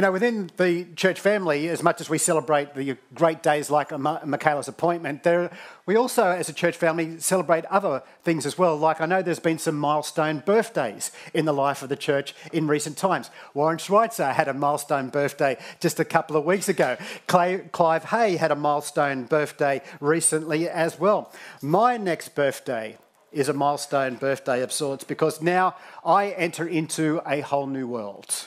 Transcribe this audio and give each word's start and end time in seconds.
You 0.00 0.06
know, 0.06 0.12
within 0.12 0.50
the 0.56 0.86
church 0.96 1.20
family, 1.20 1.68
as 1.68 1.82
much 1.82 2.00
as 2.00 2.08
we 2.08 2.16
celebrate 2.16 2.74
the 2.74 2.96
great 3.12 3.42
days 3.42 3.68
like 3.68 3.90
Michaela's 3.90 4.66
appointment, 4.66 5.24
there, 5.24 5.50
we 5.84 5.94
also, 5.94 6.24
as 6.24 6.48
a 6.48 6.54
church 6.54 6.78
family, 6.78 7.20
celebrate 7.20 7.66
other 7.66 8.02
things 8.22 8.46
as 8.46 8.56
well. 8.56 8.78
Like 8.78 9.02
I 9.02 9.04
know 9.04 9.20
there's 9.20 9.40
been 9.40 9.58
some 9.58 9.76
milestone 9.78 10.38
birthdays 10.38 11.12
in 11.34 11.44
the 11.44 11.52
life 11.52 11.82
of 11.82 11.90
the 11.90 11.96
church 11.96 12.34
in 12.50 12.66
recent 12.66 12.96
times. 12.96 13.28
Warren 13.52 13.76
Schweitzer 13.76 14.32
had 14.32 14.48
a 14.48 14.54
milestone 14.54 15.10
birthday 15.10 15.58
just 15.80 16.00
a 16.00 16.04
couple 16.06 16.34
of 16.34 16.46
weeks 16.46 16.70
ago. 16.70 16.96
Clive 17.26 18.04
Hay 18.04 18.36
had 18.36 18.52
a 18.52 18.56
milestone 18.56 19.24
birthday 19.24 19.82
recently 20.00 20.66
as 20.66 20.98
well. 20.98 21.30
My 21.60 21.98
next 21.98 22.34
birthday 22.34 22.96
is 23.32 23.50
a 23.50 23.52
milestone 23.52 24.14
birthday 24.14 24.62
of 24.62 24.72
sorts 24.72 25.04
because 25.04 25.42
now 25.42 25.76
I 26.02 26.30
enter 26.30 26.66
into 26.66 27.20
a 27.26 27.42
whole 27.42 27.66
new 27.66 27.86
world. 27.86 28.46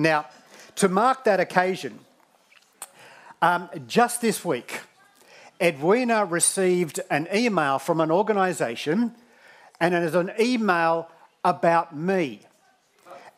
Now, 0.00 0.26
to 0.76 0.88
mark 0.88 1.24
that 1.24 1.40
occasion, 1.40 1.98
um, 3.42 3.68
just 3.86 4.22
this 4.22 4.42
week, 4.42 4.80
Edwina 5.60 6.24
received 6.24 7.00
an 7.10 7.28
email 7.34 7.78
from 7.78 8.00
an 8.00 8.10
organisation, 8.10 9.14
and 9.78 9.94
it 9.94 10.02
is 10.02 10.14
an 10.14 10.32
email 10.40 11.10
about 11.44 11.94
me. 11.94 12.40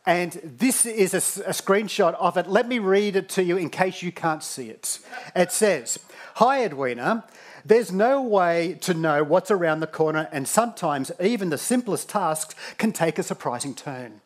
And 0.06 0.32
this 0.44 0.86
is 0.86 1.14
a, 1.14 1.48
a, 1.48 1.52
screenshot 1.52 2.14
of 2.14 2.36
it. 2.36 2.48
Let 2.48 2.68
me 2.68 2.78
read 2.78 3.16
it 3.16 3.28
to 3.30 3.42
you 3.42 3.56
in 3.56 3.68
case 3.68 4.02
you 4.02 4.12
can't 4.12 4.42
see 4.42 4.68
it. 4.68 5.00
It 5.34 5.50
says 5.50 5.98
Hi, 6.36 6.64
Edwina. 6.64 7.24
There's 7.64 7.90
no 7.90 8.22
way 8.22 8.78
to 8.82 8.94
know 8.94 9.24
what's 9.24 9.50
around 9.50 9.80
the 9.80 9.86
corner, 9.88 10.28
and 10.30 10.46
sometimes 10.46 11.10
even 11.20 11.50
the 11.50 11.58
simplest 11.58 12.08
tasks 12.08 12.54
can 12.78 12.92
take 12.92 13.18
a 13.18 13.24
surprising 13.24 13.74
turn. 13.74 14.20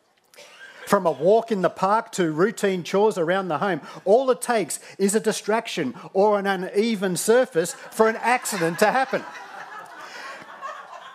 From 0.87 1.05
a 1.05 1.11
walk 1.11 1.51
in 1.51 1.63
the 1.63 1.69
park 1.69 2.13
to 2.13 2.31
routine 2.31 2.81
chores 2.81 3.17
around 3.17 3.49
the 3.49 3.57
home, 3.57 3.81
all 4.05 4.31
it 4.31 4.41
takes 4.41 4.79
is 4.97 5.15
a 5.15 5.19
distraction 5.19 5.93
or 6.13 6.39
an 6.39 6.47
uneven 6.47 7.17
surface 7.17 7.73
for 7.73 8.07
an 8.07 8.15
accident 8.21 8.79
to 8.79 8.89
happen. 8.89 9.21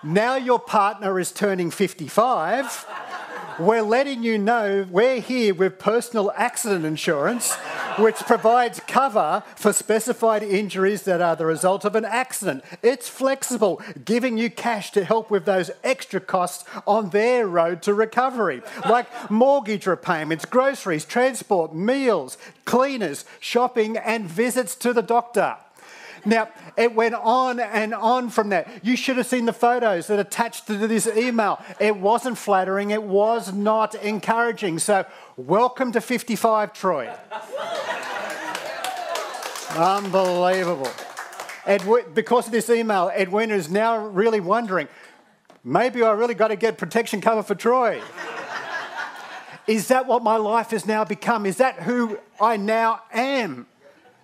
Now 0.03 0.37
your 0.37 0.59
partner 0.59 1.19
is 1.19 1.33
turning 1.33 1.71
55. 1.71 2.85
We're 3.59 3.83
letting 3.83 4.23
you 4.23 4.39
know 4.39 4.87
we're 4.91 5.21
here 5.21 5.55
with 5.55 5.79
personal 5.79 6.33
accident 6.37 6.85
insurance 6.85 7.55
which 7.99 8.17
provides 8.21 8.81
cover 8.87 9.43
for 9.57 9.73
specified 9.73 10.43
injuries 10.43 11.03
that 11.03 11.21
are 11.21 11.37
the 11.37 11.45
result 11.45 11.85
of 11.85 11.95
an 11.95 12.05
accident. 12.05 12.65
It's 12.83 13.09
flexible, 13.09 13.83
giving 14.05 14.39
you 14.39 14.49
cash 14.49 14.91
to 14.93 15.05
help 15.05 15.31
with 15.31 15.45
those 15.45 15.71
extra 15.85 16.21
costs 16.21 16.65
on 16.87 17.11
their 17.11 17.47
road 17.47 17.83
to 17.83 17.95
recovery, 17.95 18.63
like 18.89 19.31
mortgage 19.31 19.87
repayments, 19.87 20.47
groceries, 20.47 21.05
transport, 21.05 21.75
meals, 21.75 22.39
cleaners, 22.65 23.25
shopping, 23.41 23.99
and 23.99 24.25
visits 24.27 24.75
to 24.77 24.93
the 24.93 25.03
doctor. 25.03 25.57
Now, 26.25 26.49
it 26.77 26.95
went 26.95 27.15
on 27.15 27.59
and 27.59 27.95
on 27.95 28.31
from 28.31 28.51
that. 28.51 28.69
You 28.85 28.97
should 28.97 29.17
have 29.17 29.27
seen 29.27 29.45
the 29.45 29.53
photos 29.53 30.07
that 30.07 30.19
attached 30.19 30.67
to 30.69 30.77
this 30.77 31.07
email. 31.07 31.61
It 31.81 31.97
wasn't 31.97 32.39
flattering, 32.39 32.91
it 32.91 33.03
was 33.03 33.53
not 33.53 33.95
encouraging. 33.97 34.79
So, 34.79 35.05
welcome 35.37 35.93
to 35.93 36.01
55, 36.01 36.73
Troy. 36.73 37.13
Unbelievable. 39.77 40.91
Edwin, 41.65 42.05
because 42.15 42.47
of 42.47 42.53
this 42.53 42.69
email, 42.71 43.11
Edwina 43.17 43.55
is 43.55 43.71
now 43.71 44.07
really 44.07 44.41
wondering 44.41 44.89
maybe 45.65 46.03
I 46.03 46.13
really 46.13 46.35
got 46.35 46.49
to 46.49 46.57
get 46.57 46.79
protection 46.79 47.21
cover 47.21 47.43
for 47.43 47.55
Troy. 47.55 48.03
is 49.67 49.89
that 49.89 50.07
what 50.07 50.23
my 50.23 50.37
life 50.37 50.71
has 50.71 50.87
now 50.87 51.05
become? 51.05 51.47
Is 51.47 51.57
that 51.59 51.77
who 51.83 52.19
I 52.41 52.57
now 52.57 53.03
am? 53.13 53.67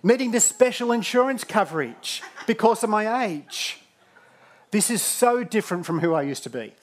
Needing 0.03 0.31
this 0.31 0.45
special 0.45 0.91
insurance 0.91 1.43
coverage 1.43 2.21
because 2.47 2.83
of 2.83 2.89
my 2.89 3.25
age. 3.25 3.79
This 4.71 4.89
is 4.89 5.01
so 5.01 5.43
different 5.43 5.85
from 5.85 5.99
who 5.99 6.13
I 6.13 6.21
used 6.21 6.43
to 6.43 6.49
be. 6.49 6.73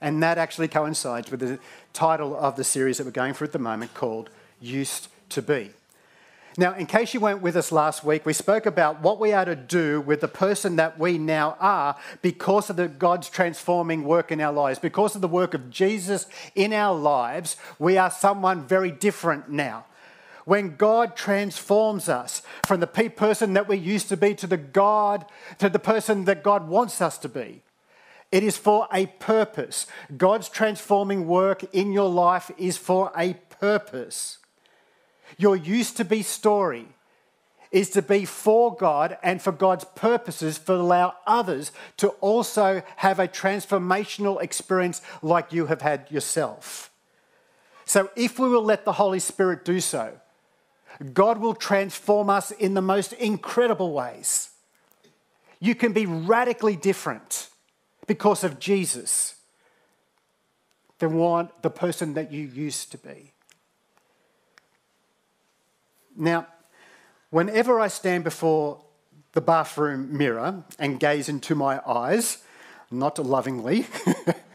And 0.00 0.22
that 0.22 0.38
actually 0.38 0.68
coincides 0.68 1.30
with 1.30 1.40
the 1.40 1.58
title 1.92 2.36
of 2.36 2.56
the 2.56 2.64
series 2.64 2.98
that 2.98 3.04
we're 3.04 3.12
going 3.12 3.34
through 3.34 3.46
at 3.46 3.52
the 3.52 3.58
moment 3.58 3.94
called 3.94 4.30
Used 4.60 5.08
to 5.30 5.42
Be. 5.42 5.70
Now, 6.58 6.74
in 6.74 6.86
case 6.86 7.12
you 7.12 7.20
weren't 7.20 7.42
with 7.42 7.56
us 7.56 7.70
last 7.70 8.02
week, 8.02 8.24
we 8.24 8.32
spoke 8.32 8.64
about 8.64 9.02
what 9.02 9.20
we 9.20 9.34
are 9.34 9.44
to 9.44 9.54
do 9.54 10.00
with 10.00 10.22
the 10.22 10.28
person 10.28 10.76
that 10.76 10.98
we 10.98 11.18
now 11.18 11.56
are 11.60 11.96
because 12.22 12.70
of 12.70 12.76
the 12.76 12.88
God's 12.88 13.28
transforming 13.28 14.04
work 14.04 14.32
in 14.32 14.40
our 14.40 14.52
lives. 14.52 14.78
Because 14.78 15.14
of 15.14 15.20
the 15.20 15.28
work 15.28 15.52
of 15.52 15.70
Jesus 15.70 16.26
in 16.54 16.72
our 16.72 16.94
lives, 16.94 17.56
we 17.78 17.98
are 17.98 18.10
someone 18.10 18.66
very 18.66 18.90
different 18.90 19.50
now 19.50 19.84
when 20.46 20.76
God 20.76 21.16
transforms 21.16 22.08
us 22.08 22.40
from 22.66 22.80
the 22.80 22.86
person 22.86 23.52
that 23.54 23.68
we 23.68 23.76
used 23.76 24.08
to 24.08 24.16
be 24.16 24.34
to 24.36 24.46
the 24.46 24.56
God, 24.56 25.26
to 25.58 25.68
the 25.68 25.80
person 25.80 26.24
that 26.24 26.42
God 26.42 26.68
wants 26.68 27.02
us 27.02 27.18
to 27.18 27.28
be. 27.28 27.62
It 28.30 28.44
is 28.44 28.56
for 28.56 28.86
a 28.92 29.06
purpose. 29.06 29.86
God's 30.16 30.48
transforming 30.48 31.26
work 31.26 31.64
in 31.74 31.92
your 31.92 32.08
life 32.08 32.50
is 32.56 32.76
for 32.76 33.12
a 33.16 33.34
purpose. 33.60 34.38
Your 35.36 35.56
used 35.56 35.96
to 35.96 36.04
be 36.04 36.22
story 36.22 36.86
is 37.72 37.90
to 37.90 38.02
be 38.02 38.24
for 38.24 38.74
God 38.74 39.18
and 39.24 39.42
for 39.42 39.50
God's 39.50 39.84
purposes, 39.96 40.58
for 40.58 40.76
allow 40.76 41.14
others 41.26 41.72
to 41.96 42.08
also 42.20 42.82
have 42.96 43.18
a 43.18 43.26
transformational 43.26 44.40
experience 44.40 45.02
like 45.22 45.52
you 45.52 45.66
have 45.66 45.82
had 45.82 46.08
yourself. 46.08 46.92
So, 47.84 48.10
if 48.14 48.38
we 48.38 48.48
will 48.48 48.62
let 48.62 48.84
the 48.84 48.92
Holy 48.92 49.18
Spirit 49.18 49.64
do 49.64 49.80
so, 49.80 50.20
God 51.12 51.38
will 51.38 51.54
transform 51.54 52.30
us 52.30 52.50
in 52.50 52.74
the 52.74 52.82
most 52.82 53.12
incredible 53.14 53.92
ways. 53.92 54.50
You 55.60 55.74
can 55.74 55.92
be 55.92 56.06
radically 56.06 56.76
different 56.76 57.48
because 58.06 58.44
of 58.44 58.58
Jesus 58.58 59.34
than 60.98 61.14
what 61.14 61.62
the 61.62 61.70
person 61.70 62.14
that 62.14 62.32
you 62.32 62.46
used 62.46 62.90
to 62.92 62.98
be. 62.98 63.32
Now, 66.16 66.46
whenever 67.30 67.78
I 67.78 67.88
stand 67.88 68.24
before 68.24 68.80
the 69.32 69.40
bathroom 69.42 70.16
mirror 70.16 70.64
and 70.78 70.98
gaze 70.98 71.28
into 71.28 71.54
my 71.54 71.80
eyes, 71.86 72.38
not 72.90 73.18
lovingly, 73.18 73.86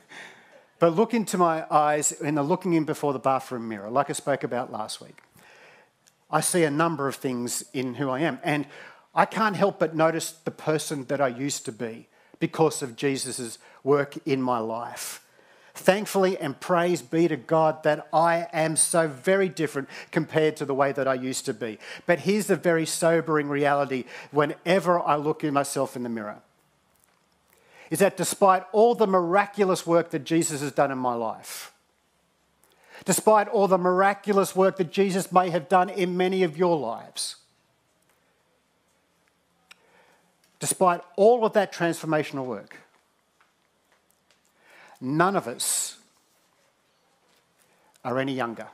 but 0.79 0.95
look 0.95 1.13
into 1.13 1.37
my 1.37 1.65
eyes 1.69 2.11
and 2.11 2.35
the 2.35 2.41
looking 2.41 2.73
in 2.73 2.85
before 2.85 3.13
the 3.13 3.19
bathroom 3.19 3.67
mirror, 3.67 3.91
like 3.91 4.09
I 4.09 4.13
spoke 4.13 4.43
about 4.43 4.71
last 4.71 5.01
week. 5.01 5.21
I 6.31 6.41
see 6.41 6.63
a 6.63 6.71
number 6.71 7.07
of 7.07 7.15
things 7.15 7.63
in 7.73 7.95
who 7.95 8.09
I 8.09 8.21
am. 8.21 8.39
And 8.43 8.65
I 9.13 9.25
can't 9.25 9.55
help 9.55 9.79
but 9.79 9.95
notice 9.95 10.31
the 10.31 10.51
person 10.51 11.05
that 11.05 11.19
I 11.19 11.27
used 11.27 11.65
to 11.65 11.71
be 11.71 12.07
because 12.39 12.81
of 12.81 12.95
Jesus' 12.95 13.59
work 13.83 14.15
in 14.25 14.41
my 14.41 14.59
life. 14.59 15.23
Thankfully, 15.73 16.37
and 16.37 16.59
praise 16.59 17.01
be 17.01 17.27
to 17.27 17.37
God 17.37 17.83
that 17.83 18.07
I 18.13 18.47
am 18.51 18.75
so 18.75 19.07
very 19.07 19.47
different 19.47 19.89
compared 20.11 20.57
to 20.57 20.65
the 20.65 20.73
way 20.73 20.91
that 20.91 21.07
I 21.07 21.13
used 21.13 21.45
to 21.45 21.53
be. 21.53 21.79
But 22.05 22.19
here's 22.19 22.47
the 22.47 22.55
very 22.55 22.85
sobering 22.85 23.47
reality 23.47 24.05
whenever 24.31 24.99
I 24.99 25.15
look 25.15 25.43
at 25.43 25.53
myself 25.53 25.95
in 25.95 26.03
the 26.03 26.09
mirror 26.09 26.41
is 27.89 27.99
that 27.99 28.17
despite 28.17 28.63
all 28.71 28.95
the 28.95 29.05
miraculous 29.05 29.85
work 29.85 30.09
that 30.11 30.23
Jesus 30.23 30.61
has 30.61 30.71
done 30.71 30.91
in 30.91 30.97
my 30.97 31.13
life, 31.13 31.70
despite 33.05 33.47
all 33.47 33.67
the 33.67 33.77
miraculous 33.77 34.55
work 34.55 34.77
that 34.77 34.91
Jesus 34.91 35.31
may 35.31 35.49
have 35.49 35.67
done 35.67 35.89
in 35.89 36.17
many 36.17 36.43
of 36.43 36.57
your 36.57 36.77
lives. 36.77 37.37
Despite 40.59 41.01
all 41.15 41.43
of 41.43 41.53
that 41.53 41.73
transformational 41.73 42.45
work, 42.45 42.77
none 44.99 45.35
of 45.35 45.47
us 45.47 45.97
are 48.05 48.19
any 48.19 48.33
younger. 48.33 48.67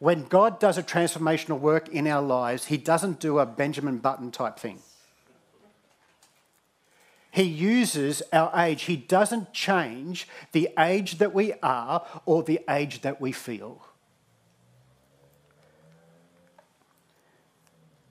When 0.00 0.24
God 0.24 0.58
does 0.58 0.78
a 0.78 0.82
transformational 0.82 1.60
work 1.60 1.88
in 1.90 2.06
our 2.06 2.22
lives, 2.22 2.66
He 2.66 2.76
doesn't 2.76 3.20
do 3.20 3.38
a 3.38 3.46
Benjamin 3.46 3.98
Button 3.98 4.30
type 4.30 4.58
thing. 4.58 4.80
He 7.30 7.44
uses 7.44 8.22
our 8.32 8.50
age. 8.58 8.82
He 8.82 8.96
doesn't 8.96 9.52
change 9.52 10.26
the 10.52 10.68
age 10.78 11.18
that 11.18 11.32
we 11.32 11.54
are 11.62 12.04
or 12.26 12.42
the 12.42 12.60
age 12.68 13.02
that 13.02 13.20
we 13.20 13.32
feel. 13.32 13.82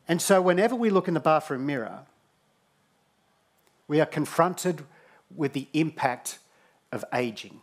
And 0.08 0.22
so, 0.22 0.42
whenever 0.42 0.76
we 0.76 0.90
look 0.90 1.08
in 1.08 1.14
the 1.14 1.20
bathroom 1.20 1.66
mirror, 1.66 2.00
we 3.88 4.00
are 4.02 4.06
confronted 4.06 4.84
with 5.36 5.54
the 5.54 5.68
impact 5.74 6.40
of 6.92 7.06
aging. 7.14 7.62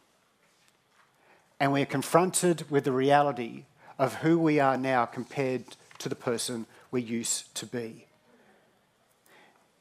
And 1.58 1.72
we 1.72 1.82
are 1.82 1.86
confronted 1.86 2.70
with 2.70 2.84
the 2.84 2.92
reality 2.92 3.64
of 3.98 4.16
who 4.16 4.38
we 4.38 4.60
are 4.60 4.76
now 4.76 5.06
compared 5.06 5.64
to 5.98 6.08
the 6.08 6.14
person 6.14 6.66
we 6.90 7.00
used 7.00 7.54
to 7.56 7.66
be. 7.66 8.06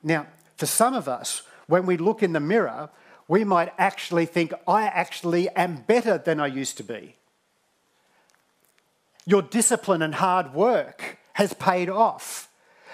Now, 0.02 0.28
for 0.56 0.66
some 0.66 0.94
of 0.94 1.08
us, 1.08 1.44
when 1.68 1.86
we 1.86 1.98
look 1.98 2.24
in 2.24 2.34
the 2.34 2.40
mirror, 2.40 2.90
we 3.28 3.44
might 3.44 3.74
actually 3.78 4.26
think, 4.26 4.54
I 4.68 4.84
actually 4.84 5.50
am 5.50 5.84
better 5.88 6.18
than 6.18 6.40
I 6.40 6.48
used 6.48 6.78
to 6.78 6.84
be. 6.84 7.16
Your 9.26 9.42
discipline 9.42 10.02
and 10.02 10.16
hard 10.16 10.54
work 10.54 11.18
has 11.34 11.54
paid 11.54 11.90
off. 11.90 12.50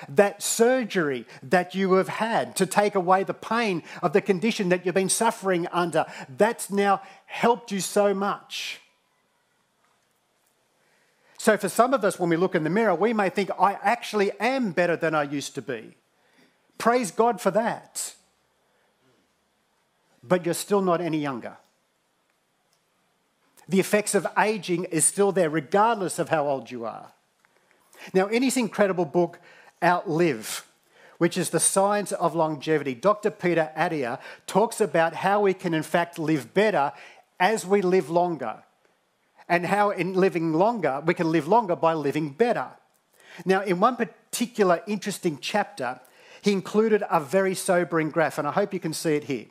That 0.10 0.42
surgery 0.42 1.28
that 1.44 1.76
you 1.76 1.94
have 1.94 2.08
had 2.08 2.56
to 2.56 2.66
take 2.66 2.96
away 2.96 3.24
the 3.24 3.36
pain 3.36 3.84
of 4.02 4.14
the 4.14 4.22
condition 4.22 4.70
that 4.70 4.86
you've 4.86 4.96
been 4.96 5.10
suffering 5.10 5.68
under, 5.72 6.06
that's 6.28 6.72
now 6.72 7.02
helped 7.28 7.72
you 7.72 7.82
so 7.82 8.14
much. 8.14 8.80
So, 11.38 11.58
for 11.58 11.70
some 11.70 11.94
of 11.94 12.04
us, 12.04 12.20
when 12.20 12.30
we 12.30 12.38
look 12.38 12.56
in 12.56 12.64
the 12.64 12.70
mirror, 12.70 12.96
we 12.96 13.14
may 13.14 13.30
think, 13.30 13.50
I 13.60 13.74
actually 13.82 14.32
am 14.40 14.72
better 14.72 14.96
than 14.96 15.14
I 15.14 15.24
used 15.24 15.56
to 15.56 15.62
be. 15.62 15.98
Praise 16.78 17.12
God 17.12 17.42
for 17.42 17.52
that. 17.52 18.16
But 20.24 20.46
you're 20.46 20.54
still 20.54 20.82
not 20.82 21.02
any 21.02 21.18
younger. 21.18 21.58
The 23.68 23.80
effects 23.80 24.16
of 24.16 24.28
aging 24.38 24.86
is 24.86 25.06
still 25.06 25.32
there, 25.32 25.50
regardless 25.50 26.20
of 26.20 26.30
how 26.30 26.48
old 26.48 26.70
you 26.72 26.86
are. 26.86 27.14
Now, 28.14 28.28
in 28.28 28.44
his 28.44 28.58
incredible 28.58 29.06
book, 29.06 29.40
Outlive, 29.84 30.66
which 31.18 31.38
is 31.38 31.52
the 31.52 31.60
science 31.60 32.12
of 32.12 32.36
longevity, 32.36 32.96
Dr. 32.96 33.30
Peter 33.30 33.72
Attia 33.78 34.20
talks 34.48 34.82
about 34.82 35.14
how 35.16 35.42
we 35.42 35.54
can, 35.54 35.74
in 35.74 35.84
fact, 35.84 36.20
live 36.20 36.54
better 36.54 36.92
as 37.40 37.66
we 37.66 37.82
live 37.82 38.10
longer, 38.10 38.64
and 39.48 39.66
how, 39.66 39.90
in 39.90 40.14
living 40.14 40.54
longer, 40.54 41.02
we 41.06 41.14
can 41.14 41.32
live 41.32 41.48
longer 41.48 41.76
by 41.76 41.94
living 41.94 42.30
better. 42.30 42.68
Now, 43.46 43.62
in 43.62 43.80
one 43.80 43.96
particular 43.96 44.82
interesting 44.88 45.38
chapter, 45.40 46.00
he 46.42 46.52
included 46.52 47.04
a 47.10 47.20
very 47.20 47.56
sobering 47.56 48.10
graph, 48.10 48.38
and 48.38 48.48
I 48.48 48.52
hope 48.52 48.74
you 48.74 48.80
can 48.80 48.94
see 48.94 49.16
it 49.16 49.26
here. 49.26 49.46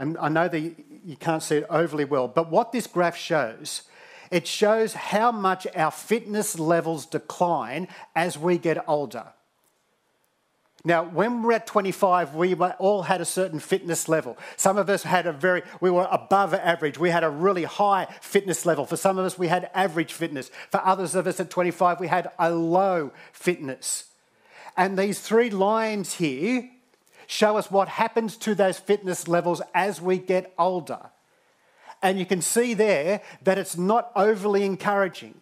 And 0.00 0.16
I 0.16 0.30
know 0.30 0.48
that 0.48 0.58
you 0.58 1.16
can't 1.20 1.42
see 1.42 1.56
it 1.56 1.66
overly 1.68 2.06
well, 2.06 2.26
but 2.26 2.50
what 2.50 2.72
this 2.72 2.86
graph 2.86 3.18
shows, 3.18 3.82
it 4.30 4.46
shows 4.46 4.94
how 4.94 5.30
much 5.30 5.66
our 5.76 5.90
fitness 5.90 6.58
levels 6.58 7.04
decline 7.04 7.86
as 8.16 8.38
we 8.38 8.56
get 8.56 8.82
older. 8.88 9.26
Now, 10.86 11.04
when 11.04 11.42
we're 11.42 11.52
at 11.52 11.66
25, 11.66 12.34
we 12.34 12.54
all 12.54 13.02
had 13.02 13.20
a 13.20 13.26
certain 13.26 13.58
fitness 13.58 14.08
level. 14.08 14.38
Some 14.56 14.78
of 14.78 14.88
us 14.88 15.02
had 15.02 15.26
a 15.26 15.32
very, 15.32 15.62
we 15.82 15.90
were 15.90 16.08
above 16.10 16.54
average. 16.54 16.98
We 16.98 17.10
had 17.10 17.22
a 17.22 17.28
really 17.28 17.64
high 17.64 18.06
fitness 18.22 18.64
level. 18.64 18.86
For 18.86 18.96
some 18.96 19.18
of 19.18 19.26
us, 19.26 19.38
we 19.38 19.48
had 19.48 19.70
average 19.74 20.14
fitness. 20.14 20.50
For 20.70 20.80
others 20.82 21.14
of 21.14 21.26
us 21.26 21.38
at 21.40 21.50
25, 21.50 22.00
we 22.00 22.08
had 22.08 22.30
a 22.38 22.50
low 22.50 23.12
fitness. 23.34 24.04
And 24.78 24.98
these 24.98 25.20
three 25.20 25.50
lines 25.50 26.14
here 26.14 26.70
show 27.30 27.56
us 27.56 27.70
what 27.70 27.86
happens 27.86 28.36
to 28.36 28.56
those 28.56 28.76
fitness 28.76 29.28
levels 29.28 29.62
as 29.72 30.00
we 30.00 30.18
get 30.18 30.52
older. 30.58 30.98
And 32.02 32.18
you 32.18 32.26
can 32.26 32.42
see 32.42 32.74
there 32.74 33.22
that 33.44 33.56
it's 33.56 33.76
not 33.76 34.10
overly 34.16 34.64
encouraging. 34.64 35.40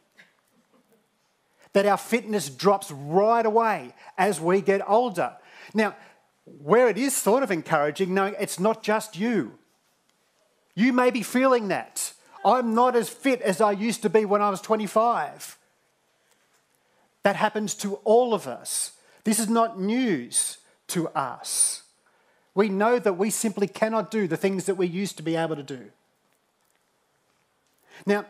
That 1.72 1.86
our 1.86 1.96
fitness 1.96 2.50
drops 2.50 2.90
right 2.90 3.44
away 3.44 3.94
as 4.18 4.38
we 4.38 4.60
get 4.60 4.86
older. 4.86 5.36
Now, 5.72 5.96
where 6.62 6.88
it 6.88 6.98
is 6.98 7.16
sort 7.16 7.42
of 7.42 7.50
encouraging, 7.50 8.12
knowing 8.12 8.34
it's 8.38 8.60
not 8.60 8.82
just 8.82 9.18
you. 9.18 9.56
You 10.74 10.92
may 10.92 11.10
be 11.10 11.22
feeling 11.22 11.68
that. 11.68 12.12
I'm 12.44 12.74
not 12.74 12.96
as 12.96 13.08
fit 13.08 13.40
as 13.40 13.62
I 13.62 13.72
used 13.72 14.02
to 14.02 14.10
be 14.10 14.26
when 14.26 14.42
I 14.42 14.50
was 14.50 14.60
25. 14.60 15.56
That 17.22 17.36
happens 17.36 17.74
to 17.76 17.94
all 18.04 18.34
of 18.34 18.46
us. 18.46 18.92
This 19.24 19.38
is 19.38 19.48
not 19.48 19.80
news 19.80 20.58
to 20.88 21.08
us. 21.08 21.82
We 22.54 22.68
know 22.68 22.98
that 22.98 23.14
we 23.14 23.30
simply 23.30 23.68
cannot 23.68 24.10
do 24.10 24.26
the 24.26 24.36
things 24.36 24.64
that 24.66 24.74
we 24.74 24.86
used 24.86 25.16
to 25.18 25.22
be 25.22 25.36
able 25.36 25.56
to 25.56 25.62
do. 25.62 25.90
Now, 28.04 28.26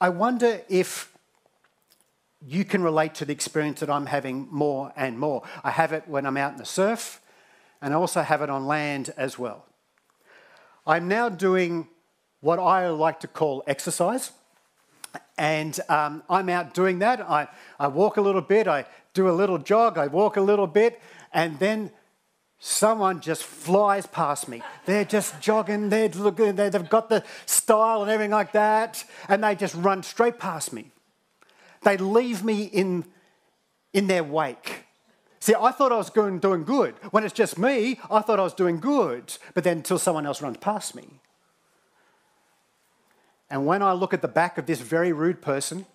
I 0.00 0.08
wonder 0.08 0.62
if 0.68 1.12
you 2.46 2.64
can 2.64 2.82
relate 2.82 3.14
to 3.16 3.24
the 3.24 3.32
experience 3.32 3.80
that 3.80 3.90
I'm 3.90 4.06
having 4.06 4.48
more 4.50 4.92
and 4.96 5.18
more. 5.18 5.42
I 5.62 5.70
have 5.70 5.92
it 5.92 6.08
when 6.08 6.24
I'm 6.24 6.36
out 6.36 6.52
in 6.52 6.58
the 6.58 6.64
surf, 6.64 7.20
and 7.82 7.92
I 7.92 7.96
also 7.96 8.22
have 8.22 8.40
it 8.40 8.48
on 8.48 8.66
land 8.66 9.12
as 9.16 9.38
well. 9.38 9.66
I'm 10.86 11.06
now 11.08 11.28
doing 11.28 11.88
what 12.40 12.58
I 12.58 12.88
like 12.88 13.20
to 13.20 13.28
call 13.28 13.62
exercise. 13.66 14.32
And 15.36 15.78
um, 15.88 16.22
I'm 16.30 16.48
out 16.48 16.74
doing 16.74 17.00
that. 17.00 17.20
I, 17.20 17.48
I 17.78 17.88
walk 17.88 18.16
a 18.16 18.20
little 18.20 18.42
bit, 18.42 18.66
I 18.68 18.86
do 19.12 19.28
a 19.28 19.32
little 19.32 19.58
jog, 19.58 19.98
I 19.98 20.06
walk 20.06 20.36
a 20.36 20.40
little 20.40 20.66
bit, 20.66 21.00
and 21.32 21.58
then 21.58 21.90
someone 22.58 23.20
just 23.20 23.42
flies 23.42 24.06
past 24.06 24.48
me. 24.48 24.62
They're 24.84 25.04
just 25.04 25.40
jogging, 25.40 25.88
they're 25.88 26.08
looking, 26.10 26.56
they've 26.56 26.88
got 26.88 27.08
the 27.08 27.24
style 27.46 28.02
and 28.02 28.10
everything 28.10 28.32
like 28.32 28.52
that, 28.52 29.04
and 29.28 29.42
they 29.42 29.54
just 29.54 29.74
run 29.74 30.02
straight 30.02 30.38
past 30.38 30.72
me. 30.72 30.90
They 31.82 31.96
leave 31.96 32.44
me 32.44 32.64
in, 32.64 33.06
in 33.92 34.06
their 34.06 34.22
wake. 34.22 34.84
See, 35.40 35.54
I 35.58 35.70
thought 35.70 35.90
I 35.90 35.96
was 35.96 36.10
going, 36.10 36.38
doing 36.38 36.64
good. 36.64 36.94
When 37.12 37.24
it's 37.24 37.32
just 37.32 37.58
me, 37.58 37.98
I 38.10 38.20
thought 38.20 38.38
I 38.38 38.42
was 38.42 38.52
doing 38.52 38.78
good, 38.78 39.36
but 39.54 39.64
then 39.64 39.78
until 39.78 39.98
someone 39.98 40.26
else 40.26 40.42
runs 40.42 40.58
past 40.58 40.94
me. 40.94 41.08
And 43.48 43.64
when 43.64 43.82
I 43.82 43.92
look 43.92 44.12
at 44.12 44.20
the 44.20 44.28
back 44.28 44.58
of 44.58 44.66
this 44.66 44.80
very 44.80 45.12
rude 45.12 45.40
person, 45.40 45.86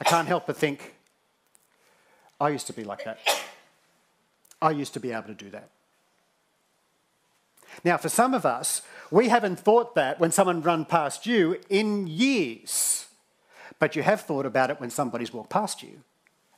I 0.00 0.04
can't 0.04 0.26
help 0.26 0.48
but 0.48 0.56
think, 0.56 0.93
I 2.44 2.50
used 2.50 2.66
to 2.66 2.74
be 2.74 2.84
like 2.84 3.04
that. 3.04 3.18
I 4.60 4.70
used 4.70 4.92
to 4.92 5.00
be 5.00 5.12
able 5.12 5.28
to 5.28 5.34
do 5.34 5.48
that. 5.50 5.70
Now, 7.82 7.96
for 7.96 8.10
some 8.10 8.34
of 8.34 8.44
us, 8.44 8.82
we 9.10 9.28
haven't 9.28 9.58
thought 9.58 9.94
that 9.94 10.20
when 10.20 10.30
someone 10.30 10.60
run 10.60 10.84
past 10.84 11.24
you 11.24 11.58
in 11.70 12.06
years, 12.06 13.06
but 13.78 13.96
you 13.96 14.02
have 14.02 14.20
thought 14.20 14.44
about 14.44 14.70
it 14.70 14.78
when 14.78 14.90
somebody's 14.90 15.32
walked 15.32 15.48
past 15.48 15.82
you 15.82 16.02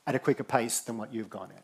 at 0.09 0.17
a 0.17 0.19
quicker 0.19 0.43
pace 0.43 0.81
than 0.81 0.99
what 0.99 1.15
you've 1.15 1.31
gone 1.31 1.51
at. 1.57 1.63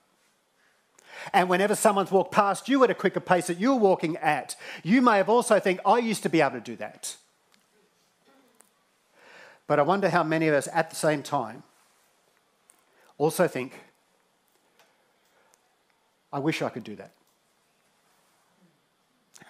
And 1.33 1.49
whenever 1.49 1.75
someone's 1.75 2.13
walked 2.13 2.33
past 2.33 2.69
you 2.69 2.83
at 2.85 2.91
a 2.91 2.95
quicker 2.95 3.21
pace 3.21 3.49
that 3.49 3.59
you're 3.59 3.75
walking 3.75 4.17
at, 4.19 4.55
you 4.85 5.03
may 5.03 5.17
have 5.17 5.29
also 5.29 5.59
think, 5.59 5.81
I 5.85 5.99
used 5.99 6.23
to 6.23 6.29
be 6.29 6.41
able 6.41 6.53
to 6.53 6.61
do 6.61 6.77
that. 6.77 7.17
But 9.67 9.81
I 9.81 9.83
wonder 9.83 10.11
how 10.11 10.23
many 10.23 10.47
of 10.47 10.55
us 10.55 10.69
at 10.73 10.91
the 10.91 10.97
same 10.97 11.25
time 11.25 11.65
also 13.19 13.49
think, 13.49 13.81
I 16.33 16.39
wish 16.39 16.63
I 16.63 16.69
could 16.69 16.85
do 16.85 16.97
that. 16.97 17.13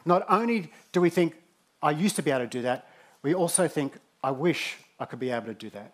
Not 0.04 0.24
only 0.28 0.72
do 0.90 1.00
we 1.00 1.10
think, 1.10 1.36
I 1.82 1.90
used 1.90 2.16
to 2.16 2.22
be 2.22 2.30
able 2.30 2.40
to 2.40 2.46
do 2.46 2.62
that, 2.62 2.88
we 3.22 3.34
also 3.34 3.68
think, 3.68 3.98
I 4.22 4.30
wish 4.30 4.78
I 4.98 5.04
could 5.04 5.20
be 5.20 5.30
able 5.30 5.46
to 5.46 5.54
do 5.54 5.70
that. 5.70 5.92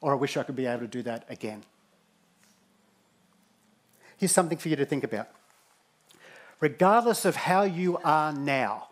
Or 0.00 0.12
I 0.12 0.16
wish 0.16 0.36
I 0.36 0.42
could 0.42 0.56
be 0.56 0.66
able 0.66 0.80
to 0.80 0.86
do 0.86 1.02
that 1.02 1.26
again. 1.28 1.64
Here's 4.16 4.32
something 4.32 4.56
for 4.56 4.68
you 4.68 4.76
to 4.76 4.86
think 4.86 5.04
about. 5.04 5.28
Regardless 6.60 7.26
of 7.26 7.36
how 7.36 7.62
you 7.62 7.98
are 7.98 8.32
now 8.32 8.88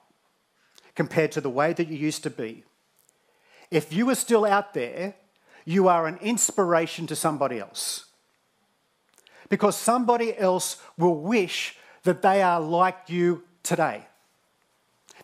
compared 0.95 1.33
to 1.33 1.41
the 1.41 1.49
way 1.49 1.73
that 1.73 1.89
you 1.89 1.97
used 1.97 2.23
to 2.25 2.31
be, 2.31 2.65
if 3.71 3.93
you 3.93 4.09
are 4.11 4.15
still 4.15 4.45
out 4.45 4.75
there, 4.75 5.15
you 5.65 5.89
are 5.89 6.07
an 6.07 6.19
inspiration 6.19 7.07
to 7.07 7.17
somebody 7.17 7.59
else. 7.59 8.05
Because 9.49 9.77
somebody 9.77 10.37
else 10.37 10.79
will 10.97 11.17
wish 11.17 11.77
that 12.05 12.23
they 12.23 12.43
are 12.43 12.61
like 12.61 13.09
you 13.09 13.43
today. 13.63 14.07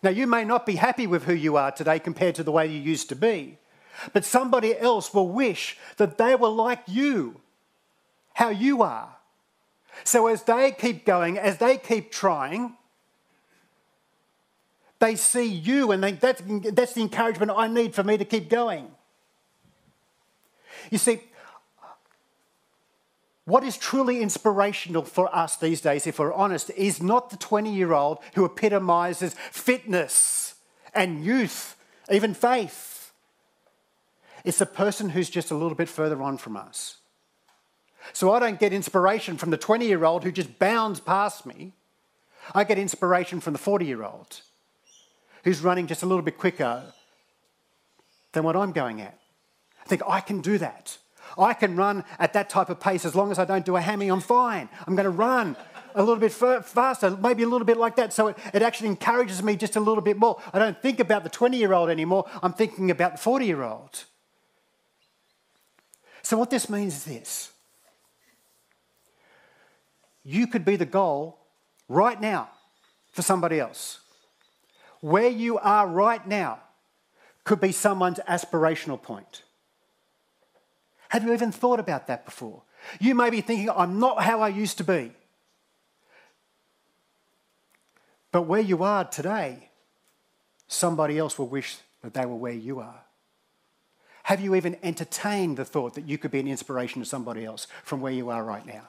Now, 0.03 0.09
you 0.09 0.25
may 0.25 0.43
not 0.43 0.65
be 0.65 0.75
happy 0.75 1.05
with 1.05 1.23
who 1.25 1.33
you 1.33 1.57
are 1.57 1.71
today 1.71 1.99
compared 1.99 2.35
to 2.35 2.43
the 2.43 2.51
way 2.51 2.67
you 2.67 2.79
used 2.79 3.09
to 3.09 3.15
be, 3.15 3.57
but 4.13 4.25
somebody 4.25 4.77
else 4.77 5.13
will 5.13 5.27
wish 5.27 5.77
that 5.97 6.17
they 6.17 6.35
were 6.35 6.49
like 6.49 6.81
you, 6.87 7.39
how 8.33 8.49
you 8.49 8.81
are. 8.81 9.15
So, 10.03 10.27
as 10.27 10.43
they 10.43 10.71
keep 10.71 11.05
going, 11.05 11.37
as 11.37 11.57
they 11.57 11.77
keep 11.77 12.11
trying, 12.11 12.75
they 14.99 15.15
see 15.15 15.45
you 15.45 15.91
and 15.91 16.03
they, 16.03 16.13
that's, 16.13 16.41
that's 16.73 16.93
the 16.93 17.01
encouragement 17.01 17.51
I 17.55 17.67
need 17.67 17.93
for 17.93 18.03
me 18.03 18.17
to 18.17 18.25
keep 18.25 18.49
going. 18.49 18.89
You 20.89 20.97
see, 20.97 21.21
what 23.51 23.65
is 23.65 23.75
truly 23.75 24.21
inspirational 24.21 25.03
for 25.03 25.33
us 25.35 25.57
these 25.57 25.81
days, 25.81 26.07
if 26.07 26.19
we're 26.19 26.31
honest, 26.33 26.69
is 26.69 27.03
not 27.03 27.31
the 27.31 27.35
20 27.35 27.69
year 27.69 27.91
old 27.91 28.19
who 28.33 28.45
epitomizes 28.45 29.35
fitness 29.51 30.55
and 30.93 31.25
youth, 31.25 31.75
even 32.09 32.33
faith. 32.33 33.11
It's 34.45 34.59
the 34.59 34.65
person 34.65 35.09
who's 35.09 35.29
just 35.29 35.51
a 35.51 35.55
little 35.55 35.75
bit 35.75 35.89
further 35.89 36.21
on 36.21 36.37
from 36.37 36.55
us. 36.55 36.99
So 38.13 38.31
I 38.31 38.39
don't 38.39 38.57
get 38.57 38.71
inspiration 38.71 39.35
from 39.35 39.49
the 39.49 39.57
20 39.57 39.85
year 39.85 40.05
old 40.05 40.23
who 40.23 40.31
just 40.31 40.57
bounds 40.57 41.01
past 41.01 41.45
me. 41.45 41.73
I 42.55 42.63
get 42.63 42.79
inspiration 42.79 43.41
from 43.41 43.51
the 43.51 43.59
40 43.59 43.85
year 43.85 44.05
old 44.05 44.39
who's 45.43 45.59
running 45.59 45.87
just 45.87 46.03
a 46.03 46.05
little 46.05 46.23
bit 46.23 46.37
quicker 46.37 46.83
than 48.31 48.45
what 48.45 48.55
I'm 48.55 48.71
going 48.71 49.01
at. 49.01 49.19
I 49.83 49.89
think 49.89 50.03
I 50.07 50.21
can 50.21 50.39
do 50.39 50.57
that. 50.57 50.99
I 51.37 51.53
can 51.53 51.75
run 51.75 52.03
at 52.19 52.33
that 52.33 52.49
type 52.49 52.69
of 52.69 52.79
pace 52.79 53.05
as 53.05 53.15
long 53.15 53.31
as 53.31 53.39
I 53.39 53.45
don't 53.45 53.65
do 53.65 53.75
a 53.75 53.81
hammy, 53.81 54.09
I'm 54.09 54.21
fine. 54.21 54.69
I'm 54.87 54.95
going 54.95 55.05
to 55.05 55.09
run. 55.09 55.55
a 55.93 55.99
little 55.99 56.15
bit 56.15 56.31
faster, 56.31 57.17
maybe 57.17 57.43
a 57.43 57.47
little 57.47 57.65
bit 57.65 57.75
like 57.75 57.97
that. 57.97 58.13
So 58.13 58.27
it, 58.29 58.37
it 58.53 58.61
actually 58.61 58.87
encourages 58.87 59.43
me 59.43 59.57
just 59.57 59.75
a 59.75 59.79
little 59.81 60.01
bit 60.01 60.17
more. 60.17 60.41
I 60.53 60.59
don't 60.59 60.81
think 60.81 61.01
about 61.01 61.23
the 61.23 61.29
20 61.29 61.57
year 61.57 61.73
old 61.73 61.89
anymore, 61.89 62.29
I'm 62.41 62.53
thinking 62.53 62.89
about 62.91 63.13
the 63.13 63.17
40 63.17 63.45
year 63.45 63.63
old. 63.63 64.05
So, 66.23 66.37
what 66.37 66.49
this 66.49 66.69
means 66.69 66.95
is 66.95 67.03
this 67.03 67.51
you 70.23 70.47
could 70.47 70.63
be 70.63 70.75
the 70.75 70.85
goal 70.85 71.39
right 71.87 72.19
now 72.19 72.49
for 73.11 73.21
somebody 73.21 73.59
else. 73.59 73.99
Where 75.01 75.29
you 75.29 75.57
are 75.57 75.87
right 75.87 76.25
now 76.27 76.59
could 77.43 77.59
be 77.59 77.71
someone's 77.71 78.19
aspirational 78.29 79.01
point. 79.01 79.41
Have 81.11 81.25
you 81.25 81.33
even 81.33 81.51
thought 81.51 81.81
about 81.81 82.07
that 82.07 82.23
before? 82.23 82.61
You 83.01 83.15
may 83.15 83.29
be 83.29 83.41
thinking, 83.41 83.69
I'm 83.69 83.99
not 83.99 84.23
how 84.23 84.39
I 84.39 84.47
used 84.47 84.77
to 84.77 84.85
be. 84.85 85.11
But 88.31 88.43
where 88.43 88.61
you 88.61 88.83
are 88.83 89.03
today, 89.03 89.71
somebody 90.69 91.17
else 91.17 91.37
will 91.37 91.49
wish 91.49 91.79
that 92.01 92.13
they 92.13 92.25
were 92.25 92.37
where 92.37 92.53
you 92.53 92.79
are. 92.79 93.01
Have 94.23 94.39
you 94.39 94.55
even 94.55 94.77
entertained 94.83 95.57
the 95.57 95.65
thought 95.65 95.95
that 95.95 96.07
you 96.07 96.17
could 96.17 96.31
be 96.31 96.39
an 96.39 96.47
inspiration 96.47 97.01
to 97.01 97.05
somebody 97.05 97.43
else 97.43 97.67
from 97.83 97.99
where 97.99 98.13
you 98.13 98.29
are 98.29 98.45
right 98.45 98.65
now? 98.65 98.87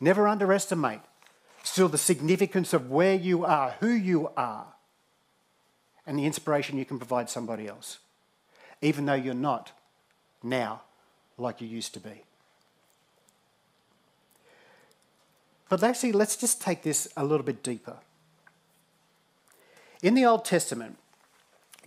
Never 0.00 0.26
underestimate 0.26 1.00
still 1.62 1.90
the 1.90 1.98
significance 1.98 2.72
of 2.72 2.90
where 2.90 3.14
you 3.14 3.44
are, 3.44 3.74
who 3.80 3.90
you 3.90 4.30
are, 4.38 4.68
and 6.06 6.18
the 6.18 6.24
inspiration 6.24 6.78
you 6.78 6.86
can 6.86 6.96
provide 6.98 7.28
somebody 7.28 7.68
else, 7.68 7.98
even 8.80 9.04
though 9.04 9.12
you're 9.12 9.34
not 9.34 9.72
now 10.42 10.82
like 11.38 11.60
you 11.60 11.68
used 11.68 11.94
to 11.94 12.00
be. 12.00 12.22
But 15.68 15.82
actually, 15.82 16.12
let's 16.12 16.36
just 16.36 16.60
take 16.60 16.82
this 16.82 17.08
a 17.16 17.24
little 17.24 17.44
bit 17.44 17.62
deeper. 17.62 17.96
In 20.02 20.14
the 20.14 20.24
Old 20.24 20.44
Testament, 20.44 20.98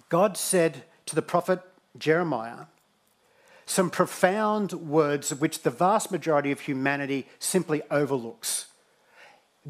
God 0.09 0.37
said 0.37 0.83
to 1.05 1.15
the 1.15 1.21
prophet 1.21 1.61
Jeremiah 1.97 2.65
some 3.65 3.89
profound 3.89 4.73
words 4.73 5.33
which 5.33 5.63
the 5.63 5.71
vast 5.71 6.11
majority 6.11 6.51
of 6.51 6.61
humanity 6.61 7.27
simply 7.39 7.81
overlooks. 7.89 8.67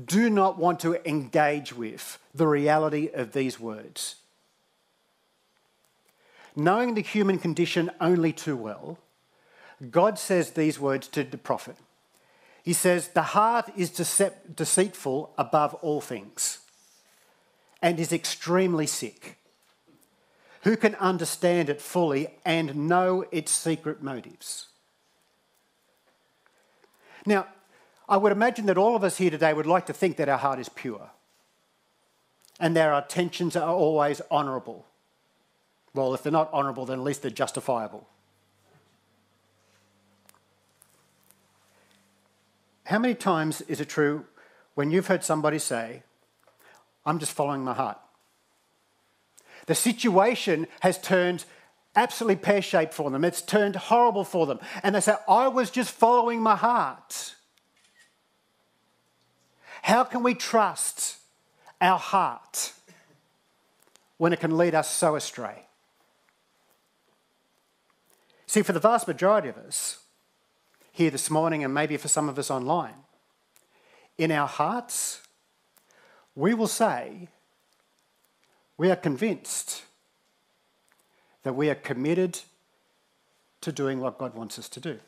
Do 0.03 0.29
not 0.29 0.57
want 0.57 0.79
to 0.81 1.07
engage 1.09 1.73
with 1.73 2.19
the 2.33 2.47
reality 2.47 3.09
of 3.13 3.31
these 3.31 3.59
words. 3.59 4.15
Knowing 6.55 6.93
the 6.93 7.01
human 7.01 7.37
condition 7.37 7.91
only 7.99 8.31
too 8.31 8.55
well, 8.55 8.97
God 9.91 10.17
says 10.17 10.51
these 10.51 10.79
words 10.79 11.07
to 11.09 11.23
the 11.23 11.37
prophet 11.37 11.75
he 12.65 12.73
says, 12.73 13.09
The 13.09 13.21
heart 13.21 13.69
is 13.77 13.91
deceitful 13.91 15.33
above 15.37 15.75
all 15.75 16.01
things 16.01 16.59
and 17.79 17.99
is 17.99 18.11
extremely 18.11 18.87
sick. 18.87 19.37
Who 20.63 20.75
can 20.75 20.95
understand 20.95 21.69
it 21.69 21.79
fully 21.79 22.29
and 22.43 22.89
know 22.89 23.25
its 23.31 23.51
secret 23.51 24.01
motives? 24.01 24.69
Now, 27.27 27.45
I 28.09 28.17
would 28.17 28.31
imagine 28.31 28.65
that 28.65 28.79
all 28.79 28.95
of 28.95 29.03
us 29.03 29.17
here 29.17 29.29
today 29.29 29.53
would 29.53 29.67
like 29.67 29.85
to 29.85 29.93
think 29.93 30.17
that 30.17 30.27
our 30.27 30.39
heart 30.39 30.59
is 30.59 30.69
pure 30.69 31.11
and 32.59 32.75
that 32.75 32.89
our 32.89 33.03
intentions 33.03 33.55
are 33.55 33.69
always 33.69 34.21
honourable. 34.31 34.87
Well, 35.95 36.13
if 36.13 36.23
they're 36.23 36.31
not 36.31 36.51
honourable, 36.51 36.85
then 36.85 36.99
at 36.99 37.05
least 37.05 37.21
they're 37.21 37.31
justifiable. 37.31 38.05
How 42.83 42.99
many 42.99 43.15
times 43.15 43.61
is 43.61 43.79
it 43.79 43.87
true 43.87 44.25
when 44.75 44.91
you've 44.91 45.07
heard 45.07 45.23
somebody 45.23 45.57
say, 45.57 46.03
I'm 47.05 47.17
just 47.17 47.31
following 47.31 47.63
my 47.63 47.73
heart? 47.73 47.97
The 49.67 49.73
situation 49.73 50.67
has 50.81 50.99
turned 50.99 51.45
absolutely 51.95 52.35
pear 52.35 52.61
shaped 52.61 52.93
for 52.93 53.09
them, 53.09 53.23
it's 53.23 53.41
turned 53.41 53.77
horrible 53.77 54.25
for 54.25 54.45
them. 54.45 54.59
And 54.83 54.93
they 54.93 54.99
say, 54.99 55.15
I 55.29 55.47
was 55.47 55.71
just 55.71 55.91
following 55.91 56.41
my 56.41 56.57
heart. 56.57 57.35
How 59.81 60.03
can 60.03 60.23
we 60.23 60.33
trust 60.33 61.17
our 61.79 61.97
heart 61.97 62.73
when 64.17 64.33
it 64.33 64.41
can 64.41 64.57
lead 64.57 64.75
us 64.75 64.91
so 64.91 65.15
astray? 65.15 65.64
See, 68.55 68.61
for 68.61 68.71
the 68.71 68.79
vast 68.79 69.05
majority 69.05 69.49
of 69.49 69.57
us, 69.57 69.99
here 70.93 71.11
this 71.11 71.29
morning 71.29 71.65
and 71.65 71.73
maybe 71.73 71.97
for 71.97 72.07
some 72.07 72.29
of 72.29 72.39
us 72.39 72.49
online, 72.49 73.03
in 74.17 74.31
our 74.31 74.47
hearts, 74.47 75.21
we 76.35 76.53
will 76.53 76.69
say, 76.69 77.27
we 78.77 78.89
are 78.89 78.95
convinced 78.95 79.83
that 81.43 81.51
we 81.51 81.69
are 81.69 81.75
committed 81.75 82.39
to 83.59 83.73
doing 83.73 83.99
what 83.99 84.17
God 84.17 84.33
wants 84.33 84.57
us 84.57 84.69
to 84.69 84.79
do. 84.79 84.99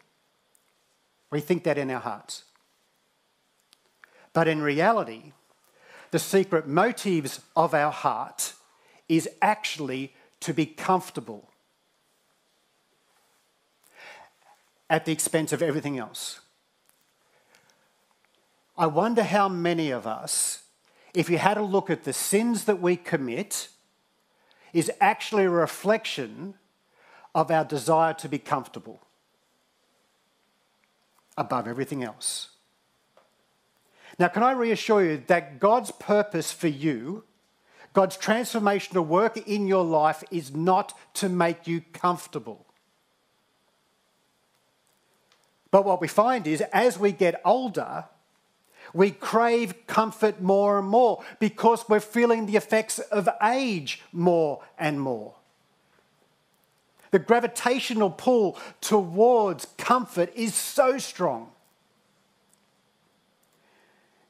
We 1.31 1.39
think 1.39 1.63
that 1.63 1.77
in 1.77 1.89
our 1.89 2.01
hearts. 2.01 2.43
But 4.33 4.49
in 4.49 4.61
reality, 4.61 5.31
the 6.11 6.19
secret 6.19 6.67
motives 6.67 7.39
of 7.55 7.73
our 7.73 7.93
heart 7.93 8.55
is 9.07 9.29
actually 9.41 10.13
to 10.41 10.53
be 10.53 10.65
comfortable 10.65 11.49
at 14.89 15.05
the 15.05 15.11
expense 15.11 15.51
of 15.51 15.61
everything 15.61 15.97
else. 15.97 16.41
I 18.77 18.85
wonder 18.85 19.23
how 19.23 19.49
many 19.49 19.89
of 19.89 20.05
us, 20.05 20.63
if 21.13 21.29
you 21.29 21.39
had 21.39 21.57
a 21.57 21.63
look 21.63 21.89
at 21.89 22.03
the 22.03 22.13
sins 22.13 22.65
that 22.65 22.79
we 22.79 22.95
commit, 22.95 23.69
is 24.71 24.91
actually 25.01 25.45
a 25.45 25.49
reflection 25.49 26.53
of 27.33 27.49
our 27.49 27.65
desire 27.65 28.13
to 28.13 28.29
be 28.29 28.37
comfortable 28.37 29.01
above 31.37 31.67
everything 31.67 32.03
else. 32.03 32.49
Now, 34.19 34.27
can 34.27 34.43
I 34.43 34.51
reassure 34.51 35.03
you 35.03 35.23
that 35.27 35.59
God's 35.59 35.91
purpose 35.91 36.51
for 36.51 36.67
you, 36.67 37.23
God's 37.93 38.17
transformational 38.17 39.05
work 39.05 39.37
in 39.37 39.67
your 39.67 39.83
life, 39.83 40.23
is 40.29 40.53
not 40.53 40.93
to 41.15 41.29
make 41.29 41.65
you 41.65 41.81
comfortable. 41.93 42.66
But 45.77 45.85
what 45.85 46.01
we 46.01 46.07
find 46.07 46.47
is 46.47 46.61
as 46.73 46.97
we 46.97 47.11
get 47.11 47.39
older, 47.45 48.05
we 48.95 49.11
crave 49.11 49.85
comfort 49.85 50.41
more 50.41 50.79
and 50.79 50.87
more 50.87 51.23
because 51.37 51.87
we're 51.87 51.99
feeling 51.99 52.47
the 52.47 52.55
effects 52.55 52.97
of 52.97 53.29
age 53.43 54.01
more 54.11 54.63
and 54.79 54.99
more. 54.99 55.35
The 57.11 57.19
gravitational 57.19 58.09
pull 58.09 58.57
towards 58.81 59.67
comfort 59.77 60.33
is 60.33 60.55
so 60.55 60.97
strong. 60.97 61.51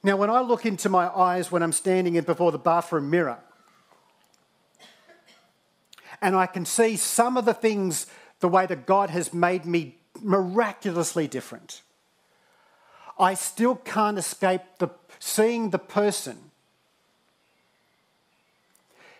Now, 0.03 0.17
when 0.17 0.29
I 0.29 0.41
look 0.41 0.65
into 0.65 0.89
my 0.89 1.07
eyes 1.07 1.49
when 1.49 1.63
I'm 1.63 1.71
standing 1.71 2.15
in 2.15 2.25
before 2.25 2.51
the 2.51 2.59
bathroom 2.59 3.09
mirror, 3.09 3.39
and 6.21 6.35
I 6.35 6.45
can 6.45 6.65
see 6.65 6.97
some 6.97 7.37
of 7.37 7.45
the 7.45 7.53
things 7.53 8.05
the 8.41 8.49
way 8.49 8.65
that 8.65 8.85
God 8.85 9.11
has 9.11 9.33
made 9.33 9.65
me 9.65 9.95
miraculously 10.21 11.27
different. 11.27 11.81
I 13.19 13.33
still 13.33 13.75
can't 13.75 14.17
escape 14.17 14.61
the, 14.77 14.89
seeing 15.19 15.71
the 15.71 15.79
person 15.79 16.37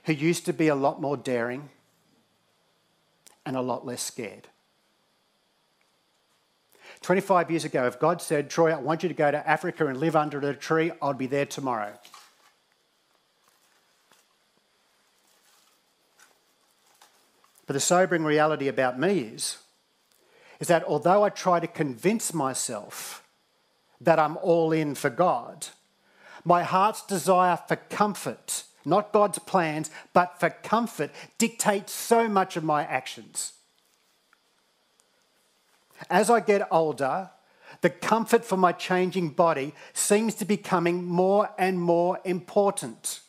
who 0.04 0.14
used 0.14 0.46
to 0.46 0.54
be 0.54 0.68
a 0.68 0.76
lot 0.76 1.02
more 1.02 1.18
daring 1.18 1.70
and 3.46 3.56
a 3.56 3.62
lot 3.62 3.86
less 3.86 4.02
scared. 4.02 4.48
25 7.02 7.52
years 7.52 7.66
ago, 7.66 7.86
if 7.86 8.00
God 8.00 8.22
said, 8.22 8.50
Troy, 8.50 8.72
I 8.72 8.78
want 8.78 9.04
you 9.04 9.10
to 9.10 9.16
go 9.16 9.30
to 9.30 9.50
Africa 9.50 9.88
and 9.88 10.00
live 10.00 10.16
under 10.16 10.40
a 10.40 10.56
tree, 10.56 10.92
I'd 11.02 11.18
be 11.18 11.28
there 11.28 11.46
tomorrow. 11.46 11.94
But 17.66 17.74
the 17.74 17.80
sobering 17.80 18.24
reality 18.24 18.70
about 18.70 18.98
me 18.98 19.20
is 19.20 19.58
is 20.60 20.68
that 20.68 20.84
although 20.84 21.24
I 21.24 21.30
try 21.30 21.60
to 21.60 21.68
convince 21.68 22.34
myself 22.34 23.24
that 24.02 24.20
I'm 24.20 24.38
all 24.38 24.72
in 24.72 24.96
for 24.96 25.10
God, 25.10 25.68
my 26.44 26.64
heart's 26.64 27.06
desire 27.06 27.60
for 27.68 27.76
comfort, 27.76 28.64
not 28.86 29.12
God's 29.12 29.40
plans, 29.40 29.92
but 30.14 30.40
for 30.40 30.50
comfort, 30.50 31.12
dictates 31.38 31.92
so 31.92 32.28
much 32.28 32.56
of 32.56 32.64
my 32.64 32.84
actions. 32.84 33.54
As 36.10 36.30
I 36.30 36.40
get 36.40 36.68
older, 36.72 37.32
the 37.82 37.90
comfort 37.90 38.46
for 38.46 38.58
my 38.58 38.72
changing 38.72 39.30
body 39.30 39.74
seems 39.94 40.36
to 40.36 40.46
be 40.46 40.56
becoming 40.56 41.04
more 41.04 41.50
and 41.58 41.80
more 41.80 42.20
important. 42.24 43.20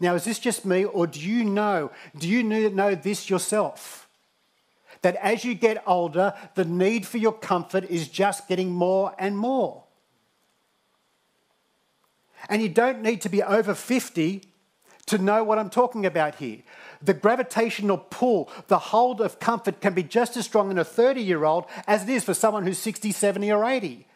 Now, 0.00 0.14
is 0.14 0.24
this 0.24 0.38
just 0.38 0.64
me, 0.64 0.84
or 0.84 1.06
do 1.06 1.20
you 1.20 1.44
know? 1.44 1.90
Do 2.18 2.28
you 2.28 2.42
know 2.42 2.94
this 2.94 3.30
yourself? 3.30 4.03
That 5.04 5.16
as 5.16 5.44
you 5.44 5.54
get 5.54 5.82
older, 5.86 6.34
the 6.54 6.64
need 6.64 7.06
for 7.06 7.18
your 7.18 7.32
comfort 7.32 7.84
is 7.84 8.08
just 8.08 8.48
getting 8.48 8.70
more 8.70 9.14
and 9.18 9.36
more. 9.38 9.84
And 12.48 12.62
you 12.62 12.70
don't 12.70 13.02
need 13.02 13.20
to 13.20 13.28
be 13.28 13.42
over 13.42 13.74
50 13.74 14.42
to 15.06 15.18
know 15.18 15.44
what 15.44 15.58
I'm 15.58 15.68
talking 15.68 16.06
about 16.06 16.36
here. 16.36 16.62
The 17.02 17.12
gravitational 17.12 17.98
pull, 17.98 18.50
the 18.68 18.78
hold 18.78 19.20
of 19.20 19.38
comfort 19.38 19.82
can 19.82 19.92
be 19.92 20.02
just 20.02 20.38
as 20.38 20.46
strong 20.46 20.70
in 20.70 20.78
a 20.78 20.84
30 20.84 21.20
year 21.20 21.44
old 21.44 21.66
as 21.86 22.04
it 22.04 22.08
is 22.08 22.24
for 22.24 22.32
someone 22.32 22.64
who's 22.64 22.78
60, 22.78 23.12
70, 23.12 23.52
or 23.52 23.64
80. 23.64 24.06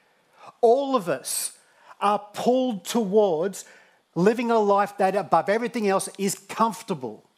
All 0.63 0.97
of 0.97 1.09
us 1.09 1.53
are 2.01 2.19
pulled 2.33 2.87
towards 2.87 3.67
living 4.15 4.51
a 4.51 4.59
life 4.59 4.97
that, 4.97 5.15
above 5.15 5.51
everything 5.51 5.87
else, 5.87 6.09
is 6.17 6.35
comfortable. 6.35 7.29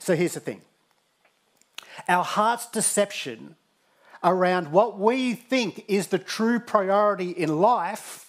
So 0.00 0.16
here's 0.16 0.34
the 0.34 0.40
thing 0.40 0.62
our 2.08 2.24
heart's 2.24 2.66
deception 2.66 3.56
around 4.24 4.72
what 4.72 4.98
we 4.98 5.34
think 5.34 5.84
is 5.88 6.08
the 6.08 6.18
true 6.18 6.60
priority 6.60 7.30
in 7.30 7.60
life 7.60 8.22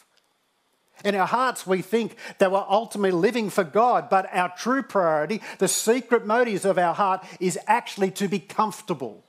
in 1.03 1.15
our 1.15 1.27
hearts, 1.27 1.67
we 1.67 1.81
think 1.81 2.15
that 2.37 2.51
we're 2.51 2.65
ultimately 2.69 3.11
living 3.11 3.49
for 3.49 3.63
God, 3.63 4.09
but 4.09 4.29
our 4.31 4.53
true 4.55 4.81
priority, 4.81 5.41
the 5.57 5.67
secret 5.67 6.25
motives 6.25 6.65
of 6.65 6.77
our 6.77 6.93
heart, 6.93 7.25
is 7.39 7.59
actually 7.67 8.11
to 8.11 8.27
be 8.27 8.39
comfortable 8.39 9.23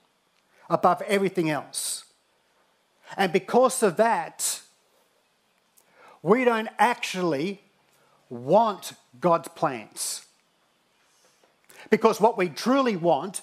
above 0.69 1.01
everything 1.03 1.49
else. 1.49 2.05
And 3.17 3.33
because 3.33 3.83
of 3.83 3.97
that, 3.97 4.61
we 6.21 6.45
don't 6.45 6.69
actually 6.79 7.61
want 8.29 8.93
God's 9.19 9.49
plans. 9.49 10.25
Because 11.89 12.21
what 12.21 12.37
we 12.37 12.49
truly 12.49 12.95
want 12.95 13.41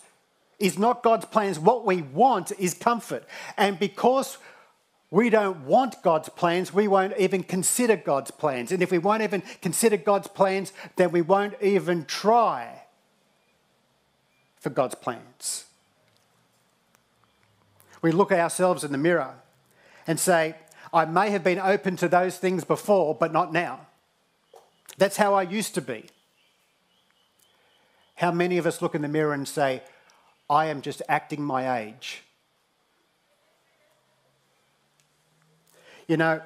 is 0.58 0.78
not 0.78 1.02
God's 1.02 1.24
plans. 1.24 1.58
What 1.58 1.84
we 1.84 2.02
want 2.02 2.52
is 2.58 2.74
comfort. 2.74 3.24
And 3.56 3.78
because 3.78 4.38
we 5.10 5.28
don't 5.28 5.66
want 5.66 6.02
God's 6.02 6.28
plans, 6.30 6.72
we 6.72 6.88
won't 6.88 7.14
even 7.18 7.42
consider 7.42 7.96
God's 7.96 8.30
plans. 8.30 8.72
And 8.72 8.82
if 8.82 8.90
we 8.90 8.98
won't 8.98 9.22
even 9.22 9.42
consider 9.60 9.96
God's 9.96 10.28
plans, 10.28 10.72
then 10.96 11.10
we 11.10 11.20
won't 11.20 11.54
even 11.60 12.04
try 12.06 12.82
for 14.58 14.70
God's 14.70 14.94
plans. 14.94 15.66
We 18.00 18.10
look 18.10 18.32
at 18.32 18.40
ourselves 18.40 18.84
in 18.84 18.92
the 18.92 18.98
mirror 18.98 19.34
and 20.06 20.18
say, 20.18 20.56
I 20.94 21.04
may 21.04 21.30
have 21.30 21.44
been 21.44 21.58
open 21.58 21.96
to 21.96 22.08
those 22.08 22.38
things 22.38 22.64
before, 22.64 23.14
but 23.14 23.32
not 23.32 23.52
now. 23.52 23.86
That's 24.98 25.16
how 25.16 25.34
I 25.34 25.42
used 25.42 25.74
to 25.74 25.80
be. 25.80 26.06
How 28.16 28.30
many 28.30 28.58
of 28.58 28.66
us 28.66 28.80
look 28.80 28.94
in 28.94 29.02
the 29.02 29.08
mirror 29.08 29.32
and 29.32 29.48
say, 29.48 29.82
I 30.52 30.66
am 30.66 30.82
just 30.82 31.00
acting 31.08 31.42
my 31.42 31.78
age? 31.78 32.22
You 36.06 36.18
know, 36.18 36.42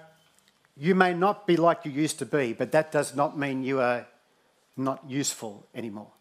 you 0.77 0.95
may 0.95 1.13
not 1.13 1.45
be 1.45 1.57
like 1.57 1.85
you 1.85 1.91
used 1.91 2.21
to 2.21 2.25
be, 2.25 2.53
but 2.53 2.71
that 2.71 2.93
does 2.93 3.17
not 3.17 3.37
mean 3.37 3.65
you 3.65 3.81
are 3.81 4.07
not 4.77 5.03
useful 5.11 5.67
anymore. 5.75 6.13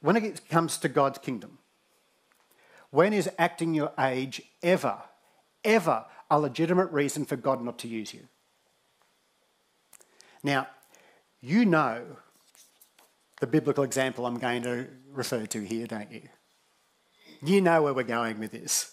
When 0.00 0.14
it 0.14 0.48
comes 0.48 0.78
to 0.78 0.88
God's 0.88 1.18
kingdom, 1.18 1.58
when 2.90 3.12
is 3.12 3.28
acting 3.38 3.74
your 3.74 3.90
age 3.98 4.40
ever, 4.62 4.98
ever 5.64 6.04
a 6.30 6.38
legitimate 6.38 6.92
reason 6.92 7.24
for 7.24 7.34
God 7.34 7.60
not 7.60 7.80
to 7.80 7.88
use 7.88 8.14
you? 8.14 8.28
Now, 10.44 10.68
you 11.40 11.64
know 11.64 12.18
the 13.40 13.46
biblical 13.46 13.84
example 13.84 14.26
I'm 14.26 14.38
going 14.38 14.62
to 14.62 14.88
refer 15.12 15.46
to 15.46 15.60
here, 15.60 15.86
don't 15.86 16.10
you? 16.10 16.22
You 17.42 17.60
know 17.60 17.82
where 17.82 17.92
we're 17.92 18.02
going 18.02 18.38
with 18.38 18.52
this. 18.52 18.92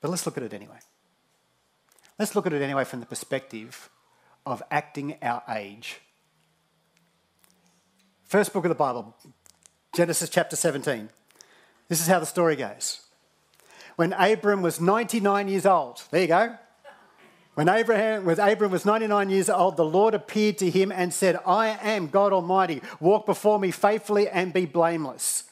But 0.00 0.10
let's 0.10 0.24
look 0.24 0.36
at 0.36 0.44
it 0.44 0.52
anyway. 0.52 0.78
Let's 2.18 2.34
look 2.34 2.46
at 2.46 2.52
it 2.52 2.62
anyway 2.62 2.84
from 2.84 3.00
the 3.00 3.06
perspective 3.06 3.90
of 4.44 4.62
acting 4.70 5.16
our 5.20 5.42
age. 5.48 6.00
First 8.24 8.52
book 8.52 8.64
of 8.64 8.68
the 8.68 8.74
Bible, 8.74 9.16
Genesis 9.94 10.28
chapter 10.28 10.56
17. 10.56 11.08
This 11.88 12.00
is 12.00 12.06
how 12.06 12.20
the 12.20 12.26
story 12.26 12.56
goes. 12.56 13.02
When 13.96 14.12
Abram 14.12 14.62
was 14.62 14.80
99 14.80 15.48
years 15.48 15.66
old, 15.66 16.02
there 16.10 16.22
you 16.22 16.28
go. 16.28 16.56
When 17.56 17.70
Abraham, 17.70 18.26
was 18.26 18.84
99 18.84 19.30
years 19.30 19.48
old, 19.48 19.78
the 19.78 19.84
Lord 19.84 20.12
appeared 20.12 20.58
to 20.58 20.68
him 20.68 20.92
and 20.92 21.10
said, 21.10 21.40
I 21.46 21.68
am 21.68 22.08
God 22.08 22.34
Almighty. 22.34 22.82
Walk 23.00 23.24
before 23.24 23.58
me 23.58 23.70
faithfully 23.70 24.28
and 24.28 24.52
be 24.52 24.66
blameless. 24.66 25.44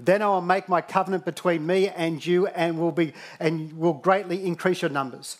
Then 0.00 0.22
I 0.22 0.28
will 0.28 0.40
make 0.40 0.70
my 0.70 0.80
covenant 0.80 1.26
between 1.26 1.66
me 1.66 1.90
and 1.90 2.24
you 2.24 2.46
and 2.46 2.78
will, 2.78 2.90
be, 2.90 3.12
and 3.38 3.78
will 3.78 3.92
greatly 3.92 4.46
increase 4.46 4.80
your 4.80 4.90
numbers. 4.90 5.36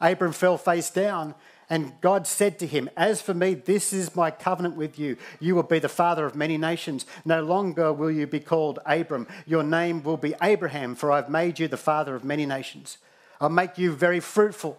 Abram 0.00 0.30
fell 0.30 0.56
face 0.56 0.88
down, 0.88 1.34
and 1.68 1.94
God 2.00 2.28
said 2.28 2.60
to 2.60 2.66
him, 2.68 2.88
As 2.96 3.20
for 3.20 3.34
me, 3.34 3.54
this 3.54 3.92
is 3.92 4.14
my 4.14 4.30
covenant 4.30 4.76
with 4.76 5.00
you. 5.00 5.16
You 5.40 5.56
will 5.56 5.64
be 5.64 5.80
the 5.80 5.88
father 5.88 6.26
of 6.26 6.36
many 6.36 6.58
nations. 6.58 7.06
No 7.24 7.42
longer 7.42 7.92
will 7.92 8.12
you 8.12 8.28
be 8.28 8.38
called 8.38 8.78
Abram. 8.86 9.26
Your 9.46 9.64
name 9.64 10.04
will 10.04 10.16
be 10.16 10.36
Abraham, 10.40 10.94
for 10.94 11.10
I've 11.10 11.28
made 11.28 11.58
you 11.58 11.66
the 11.66 11.76
father 11.76 12.14
of 12.14 12.22
many 12.22 12.46
nations. 12.46 12.98
I'll 13.40 13.48
make 13.48 13.78
you 13.78 13.90
very 13.90 14.20
fruitful. 14.20 14.78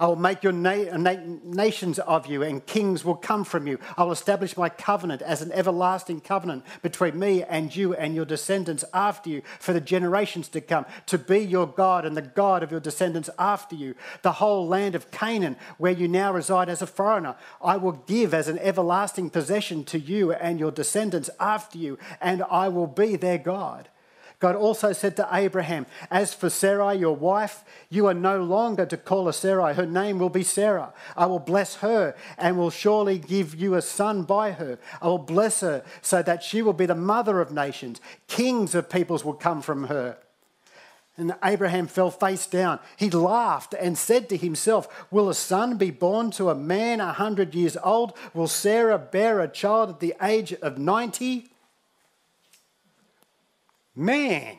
I 0.00 0.06
will 0.06 0.16
make 0.16 0.42
your 0.42 0.52
na- 0.54 0.90
uh, 0.90 0.96
na- 0.96 1.16
nations 1.44 1.98
of 1.98 2.26
you, 2.26 2.42
and 2.42 2.64
kings 2.64 3.04
will 3.04 3.14
come 3.14 3.44
from 3.44 3.66
you. 3.66 3.78
I 3.98 4.02
will 4.02 4.12
establish 4.12 4.56
my 4.56 4.70
covenant 4.70 5.20
as 5.20 5.42
an 5.42 5.52
everlasting 5.52 6.22
covenant 6.22 6.64
between 6.80 7.18
me 7.18 7.42
and 7.42 7.76
you 7.76 7.94
and 7.94 8.14
your 8.14 8.24
descendants 8.24 8.82
after 8.94 9.28
you 9.28 9.42
for 9.58 9.74
the 9.74 9.80
generations 9.80 10.48
to 10.48 10.62
come, 10.62 10.86
to 11.04 11.18
be 11.18 11.40
your 11.40 11.66
God 11.66 12.06
and 12.06 12.16
the 12.16 12.22
God 12.22 12.62
of 12.62 12.70
your 12.70 12.80
descendants 12.80 13.28
after 13.38 13.76
you. 13.76 13.94
The 14.22 14.32
whole 14.32 14.66
land 14.66 14.94
of 14.94 15.10
Canaan, 15.10 15.56
where 15.76 15.92
you 15.92 16.08
now 16.08 16.32
reside 16.32 16.70
as 16.70 16.80
a 16.80 16.86
foreigner, 16.86 17.36
I 17.62 17.76
will 17.76 17.92
give 17.92 18.32
as 18.32 18.48
an 18.48 18.58
everlasting 18.60 19.28
possession 19.28 19.84
to 19.84 19.98
you 20.00 20.32
and 20.32 20.58
your 20.58 20.70
descendants 20.70 21.28
after 21.38 21.76
you, 21.76 21.98
and 22.22 22.42
I 22.50 22.68
will 22.68 22.86
be 22.86 23.16
their 23.16 23.38
God. 23.38 23.90
God 24.40 24.56
also 24.56 24.94
said 24.94 25.16
to 25.16 25.28
Abraham, 25.30 25.84
As 26.10 26.32
for 26.32 26.48
Sarai, 26.48 26.96
your 26.96 27.14
wife, 27.14 27.62
you 27.90 28.06
are 28.06 28.14
no 28.14 28.42
longer 28.42 28.86
to 28.86 28.96
call 28.96 29.26
her 29.26 29.32
Sarai. 29.32 29.74
Her 29.74 29.84
name 29.84 30.18
will 30.18 30.30
be 30.30 30.42
Sarah. 30.42 30.94
I 31.14 31.26
will 31.26 31.38
bless 31.38 31.76
her 31.76 32.16
and 32.38 32.56
will 32.56 32.70
surely 32.70 33.18
give 33.18 33.54
you 33.54 33.74
a 33.74 33.82
son 33.82 34.22
by 34.22 34.52
her. 34.52 34.78
I 35.02 35.08
will 35.08 35.18
bless 35.18 35.60
her 35.60 35.84
so 36.00 36.22
that 36.22 36.42
she 36.42 36.62
will 36.62 36.72
be 36.72 36.86
the 36.86 36.94
mother 36.94 37.42
of 37.42 37.52
nations. 37.52 38.00
Kings 38.28 38.74
of 38.74 38.88
peoples 38.88 39.26
will 39.26 39.34
come 39.34 39.60
from 39.60 39.84
her. 39.84 40.16
And 41.18 41.34
Abraham 41.44 41.86
fell 41.86 42.10
face 42.10 42.46
down. 42.46 42.78
He 42.96 43.10
laughed 43.10 43.74
and 43.74 43.98
said 43.98 44.30
to 44.30 44.38
himself, 44.38 44.88
Will 45.10 45.28
a 45.28 45.34
son 45.34 45.76
be 45.76 45.90
born 45.90 46.30
to 46.32 46.48
a 46.48 46.54
man 46.54 46.98
a 47.00 47.12
hundred 47.12 47.54
years 47.54 47.76
old? 47.84 48.16
Will 48.32 48.48
Sarah 48.48 48.98
bear 48.98 49.40
a 49.40 49.48
child 49.48 49.90
at 49.90 50.00
the 50.00 50.14
age 50.22 50.54
of 50.54 50.78
90? 50.78 51.49
Man. 53.94 54.56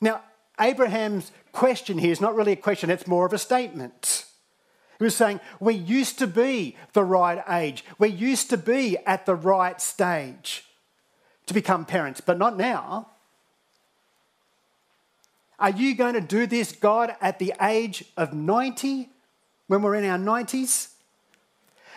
Now, 0.00 0.22
Abraham's 0.60 1.32
question 1.52 1.98
here 1.98 2.12
is 2.12 2.20
not 2.20 2.34
really 2.34 2.52
a 2.52 2.56
question, 2.56 2.90
it's 2.90 3.06
more 3.06 3.26
of 3.26 3.32
a 3.32 3.38
statement. 3.38 4.24
He 4.98 5.04
was 5.04 5.14
saying, 5.14 5.40
We 5.60 5.74
used 5.74 6.18
to 6.18 6.26
be 6.26 6.76
the 6.92 7.04
right 7.04 7.42
age, 7.48 7.84
we 7.98 8.08
used 8.08 8.50
to 8.50 8.56
be 8.56 8.96
at 9.06 9.26
the 9.26 9.34
right 9.34 9.80
stage 9.80 10.64
to 11.46 11.54
become 11.54 11.84
parents, 11.84 12.20
but 12.20 12.38
not 12.38 12.56
now. 12.56 13.08
Are 15.58 15.70
you 15.70 15.94
going 15.94 16.14
to 16.14 16.20
do 16.20 16.46
this, 16.46 16.72
God, 16.72 17.16
at 17.20 17.38
the 17.38 17.54
age 17.62 18.04
of 18.16 18.34
90 18.34 19.08
when 19.68 19.80
we're 19.80 19.94
in 19.94 20.04
our 20.04 20.18
90s? 20.18 20.90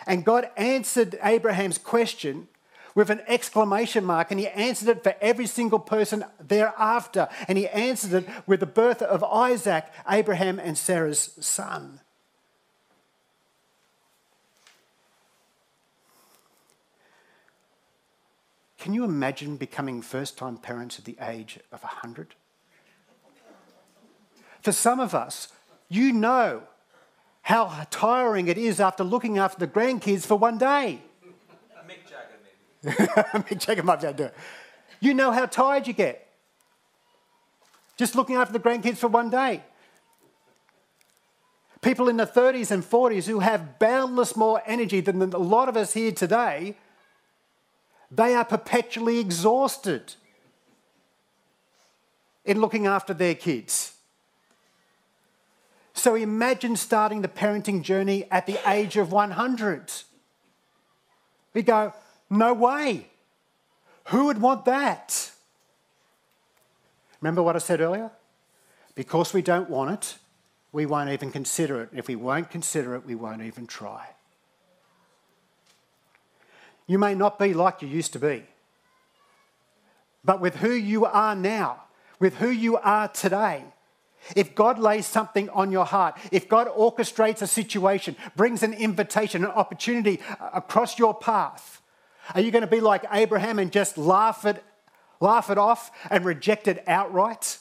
And 0.06 0.24
God 0.24 0.48
answered 0.56 1.18
Abraham's 1.22 1.76
question 1.76 2.48
with 2.94 3.10
an 3.10 3.22
exclamation 3.26 4.04
mark, 4.04 4.30
and 4.30 4.40
he 4.40 4.48
answered 4.48 4.88
it 4.88 5.02
for 5.02 5.14
every 5.20 5.46
single 5.46 5.78
person 5.78 6.24
thereafter. 6.40 7.28
And 7.48 7.58
he 7.58 7.68
answered 7.68 8.24
it 8.24 8.28
with 8.46 8.60
the 8.60 8.66
birth 8.66 9.02
of 9.02 9.22
Isaac, 9.24 9.86
Abraham 10.08 10.58
and 10.58 10.76
Sarah's 10.76 11.36
son. 11.40 12.00
Can 18.78 18.94
you 18.94 19.04
imagine 19.04 19.56
becoming 19.56 20.00
first 20.00 20.38
time 20.38 20.56
parents 20.56 20.98
at 20.98 21.04
the 21.04 21.18
age 21.20 21.60
of 21.70 21.82
100? 21.82 22.34
For 24.62 24.72
some 24.72 25.00
of 25.00 25.14
us, 25.14 25.48
you 25.88 26.12
know 26.12 26.62
how 27.42 27.86
tiring 27.90 28.48
it 28.48 28.56
is 28.56 28.80
after 28.80 29.04
looking 29.04 29.36
after 29.36 29.58
the 29.58 29.70
grandkids 29.70 30.24
for 30.24 30.36
one 30.36 30.56
day. 30.56 31.00
Might 32.82 33.48
be 33.48 33.72
able 33.72 33.96
to 33.96 34.12
do 34.12 34.24
it. 34.24 34.34
You 35.00 35.14
know 35.14 35.32
how 35.32 35.46
tired 35.46 35.86
you 35.86 35.92
get. 35.92 36.26
Just 37.96 38.14
looking 38.14 38.36
after 38.36 38.52
the 38.52 38.60
grandkids 38.60 38.96
for 38.96 39.08
one 39.08 39.30
day. 39.30 39.62
People 41.82 42.08
in 42.08 42.16
the 42.16 42.26
30s 42.26 42.70
and 42.70 42.82
40s 42.82 43.26
who 43.26 43.40
have 43.40 43.78
boundless 43.78 44.36
more 44.36 44.62
energy 44.66 45.00
than 45.00 45.20
a 45.20 45.38
lot 45.38 45.68
of 45.68 45.76
us 45.76 45.94
here 45.94 46.12
today, 46.12 46.76
they 48.10 48.34
are 48.34 48.44
perpetually 48.44 49.18
exhausted 49.18 50.14
in 52.44 52.60
looking 52.60 52.86
after 52.86 53.14
their 53.14 53.34
kids. 53.34 53.94
So 55.94 56.14
imagine 56.14 56.76
starting 56.76 57.22
the 57.22 57.28
parenting 57.28 57.82
journey 57.82 58.26
at 58.30 58.46
the 58.46 58.58
age 58.68 58.96
of 58.96 59.12
100. 59.12 59.92
We 61.52 61.62
go, 61.62 61.92
no 62.30 62.54
way. 62.54 63.08
Who 64.06 64.26
would 64.26 64.40
want 64.40 64.64
that? 64.64 65.30
Remember 67.20 67.42
what 67.42 67.56
I 67.56 67.58
said 67.58 67.80
earlier? 67.80 68.10
Because 68.94 69.34
we 69.34 69.42
don't 69.42 69.68
want 69.68 69.90
it, 69.92 70.18
we 70.72 70.86
won't 70.86 71.10
even 71.10 71.30
consider 71.30 71.82
it. 71.82 71.90
If 71.92 72.08
we 72.08 72.16
won't 72.16 72.50
consider 72.50 72.94
it, 72.94 73.04
we 73.04 73.14
won't 73.14 73.42
even 73.42 73.66
try. 73.66 74.08
You 76.86 76.98
may 76.98 77.14
not 77.14 77.38
be 77.38 77.54
like 77.54 77.82
you 77.82 77.88
used 77.88 78.12
to 78.14 78.18
be, 78.18 78.44
but 80.24 80.40
with 80.40 80.56
who 80.56 80.72
you 80.72 81.04
are 81.06 81.34
now, 81.36 81.84
with 82.18 82.36
who 82.36 82.50
you 82.50 82.76
are 82.78 83.08
today, 83.08 83.64
if 84.36 84.54
God 84.54 84.78
lays 84.78 85.06
something 85.06 85.48
on 85.50 85.72
your 85.72 85.86
heart, 85.86 86.18
if 86.30 86.48
God 86.48 86.68
orchestrates 86.68 87.42
a 87.42 87.46
situation, 87.46 88.16
brings 88.36 88.62
an 88.62 88.74
invitation, 88.74 89.44
an 89.44 89.50
opportunity 89.50 90.20
uh, 90.40 90.50
across 90.54 90.98
your 90.98 91.14
path, 91.14 91.79
are 92.34 92.40
you 92.40 92.50
going 92.50 92.62
to 92.62 92.68
be 92.68 92.80
like 92.80 93.04
Abraham 93.12 93.58
and 93.58 93.72
just 93.72 93.98
laugh 93.98 94.44
it, 94.44 94.62
laugh 95.20 95.50
it 95.50 95.58
off 95.58 95.90
and 96.10 96.24
reject 96.24 96.68
it 96.68 96.84
outright? 96.86 97.58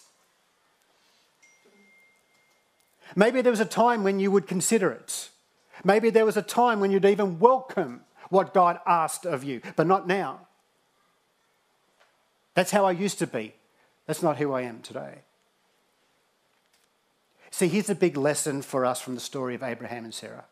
Maybe 3.15 3.41
there 3.41 3.51
was 3.51 3.60
a 3.60 3.65
time 3.65 4.03
when 4.03 4.19
you 4.19 4.32
would 4.32 4.47
consider 4.47 4.91
it. 4.91 5.29
Maybe 5.84 6.10
there 6.10 6.25
was 6.25 6.38
a 6.38 6.41
time 6.41 6.79
when 6.79 6.91
you'd 6.91 7.05
even 7.05 7.39
welcome 7.39 8.01
what 8.29 8.53
God 8.53 8.79
asked 8.86 9.25
of 9.25 9.43
you, 9.43 9.62
but 9.75 9.88
not 9.88 10.08
now. 10.08 10.47
That's 12.53 12.71
how 12.71 12.86
I 12.86 12.91
used 12.91 13.19
to 13.19 13.27
be. 13.27 13.55
That's 14.05 14.21
not 14.21 14.38
who 14.38 14.53
I 14.53 14.62
am 14.62 14.82
today. 14.82 15.19
See, 17.51 17.67
here's 17.67 17.89
a 17.89 17.95
big 17.95 18.17
lesson 18.17 18.62
for 18.62 18.86
us 18.86 19.01
from 19.01 19.15
the 19.15 19.21
story 19.21 19.55
of 19.55 19.63
Abraham 19.63 20.03
and 20.03 20.13
Sarah. 20.13 20.45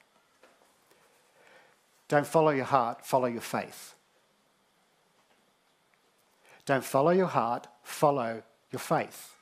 Don't 2.08 2.25
follow 2.25 2.51
your 2.51 2.65
heart, 2.65 3.06
follow 3.06 3.27
your 3.27 3.41
faith. 3.41 3.93
Don't 6.67 6.84
follow 6.84 7.12
your 7.12 7.27
heart, 7.27 7.65
follow 7.82 8.43
your 8.71 8.80
faith. 8.80 9.34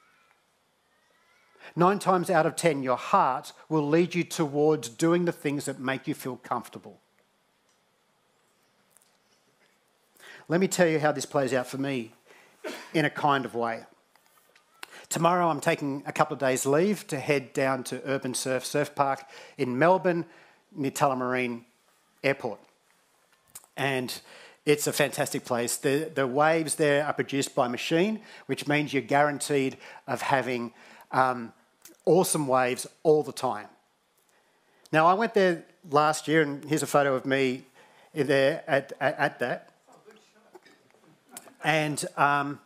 Nine 1.75 1.97
times 1.97 2.29
out 2.29 2.45
of 2.45 2.55
ten, 2.55 2.83
your 2.83 2.95
heart 2.95 3.51
will 3.67 3.85
lead 3.85 4.13
you 4.13 4.23
towards 4.23 4.87
doing 4.87 5.25
the 5.25 5.31
things 5.31 5.65
that 5.65 5.79
make 5.79 6.07
you 6.07 6.13
feel 6.13 6.37
comfortable. 6.37 7.01
Let 10.47 10.61
me 10.61 10.67
tell 10.67 10.87
you 10.87 10.99
how 10.99 11.11
this 11.11 11.25
plays 11.25 11.53
out 11.53 11.65
for 11.65 11.79
me 11.79 12.11
in 12.93 13.03
a 13.03 13.09
kind 13.09 13.43
of 13.43 13.55
way. 13.55 13.83
Tomorrow, 15.09 15.49
I'm 15.49 15.61
taking 15.61 16.03
a 16.05 16.11
couple 16.11 16.35
of 16.35 16.39
days' 16.39 16.67
leave 16.67 17.07
to 17.07 17.19
head 17.19 17.53
down 17.53 17.83
to 17.85 18.01
Urban 18.05 18.35
Surf 18.35 18.63
Surf 18.63 18.93
Park 18.93 19.25
in 19.57 19.79
Melbourne 19.79 20.25
near 20.75 20.91
Tullamarine 20.91 21.63
Airport. 22.23 22.59
And 23.75 24.21
it's 24.65 24.87
a 24.87 24.93
fantastic 24.93 25.45
place. 25.45 25.77
The, 25.77 26.11
the 26.13 26.25
waves 26.25 26.75
there 26.75 27.05
are 27.05 27.13
produced 27.13 27.53
by 27.53 27.67
machine, 27.67 28.21
which 28.47 28.67
means 28.67 28.93
you're 28.93 29.03
guaranteed 29.03 29.77
of 30.07 30.21
having 30.21 30.73
um, 31.11 31.53
awesome 32.05 32.47
waves 32.47 32.87
all 33.03 33.21
the 33.23 33.31
time. 33.31 33.67
Now, 34.91 35.05
I 35.05 35.13
went 35.13 35.33
there 35.33 35.65
last 35.89 36.27
year, 36.27 36.41
and 36.41 36.63
here's 36.65 36.83
a 36.83 36.87
photo 36.87 37.15
of 37.15 37.25
me 37.25 37.65
there 38.13 38.63
at, 38.67 38.93
at, 38.99 39.19
at 39.19 39.39
that. 39.39 39.69
And 41.63 42.03
um, 42.17 42.59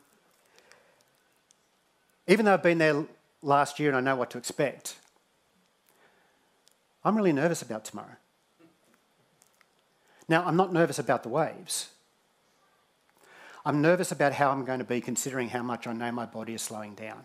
even 2.28 2.46
though 2.46 2.54
I've 2.54 2.64
been 2.64 2.78
there 2.78 3.06
last 3.42 3.80
year 3.80 3.90
and 3.90 3.98
I 3.98 4.02
know 4.02 4.16
what 4.16 4.30
to 4.32 4.38
expect, 4.38 4.96
I'm 7.04 7.16
really 7.16 7.34
nervous 7.34 7.62
about 7.62 7.86
tomorrow. 7.86 8.19
Now, 10.30 10.46
I'm 10.46 10.56
not 10.56 10.72
nervous 10.72 11.00
about 11.00 11.24
the 11.24 11.30
waves. 11.30 11.90
I'm 13.66 13.82
nervous 13.82 14.12
about 14.12 14.34
how 14.34 14.52
I'm 14.52 14.64
going 14.64 14.78
to 14.78 14.86
be 14.86 15.02
considering 15.02 15.50
how 15.50 15.64
much 15.64 15.88
I 15.88 15.94
know 15.94 16.12
my 16.12 16.26
body 16.26 16.54
is 16.54 16.62
slowing 16.62 16.94
down. 16.94 17.24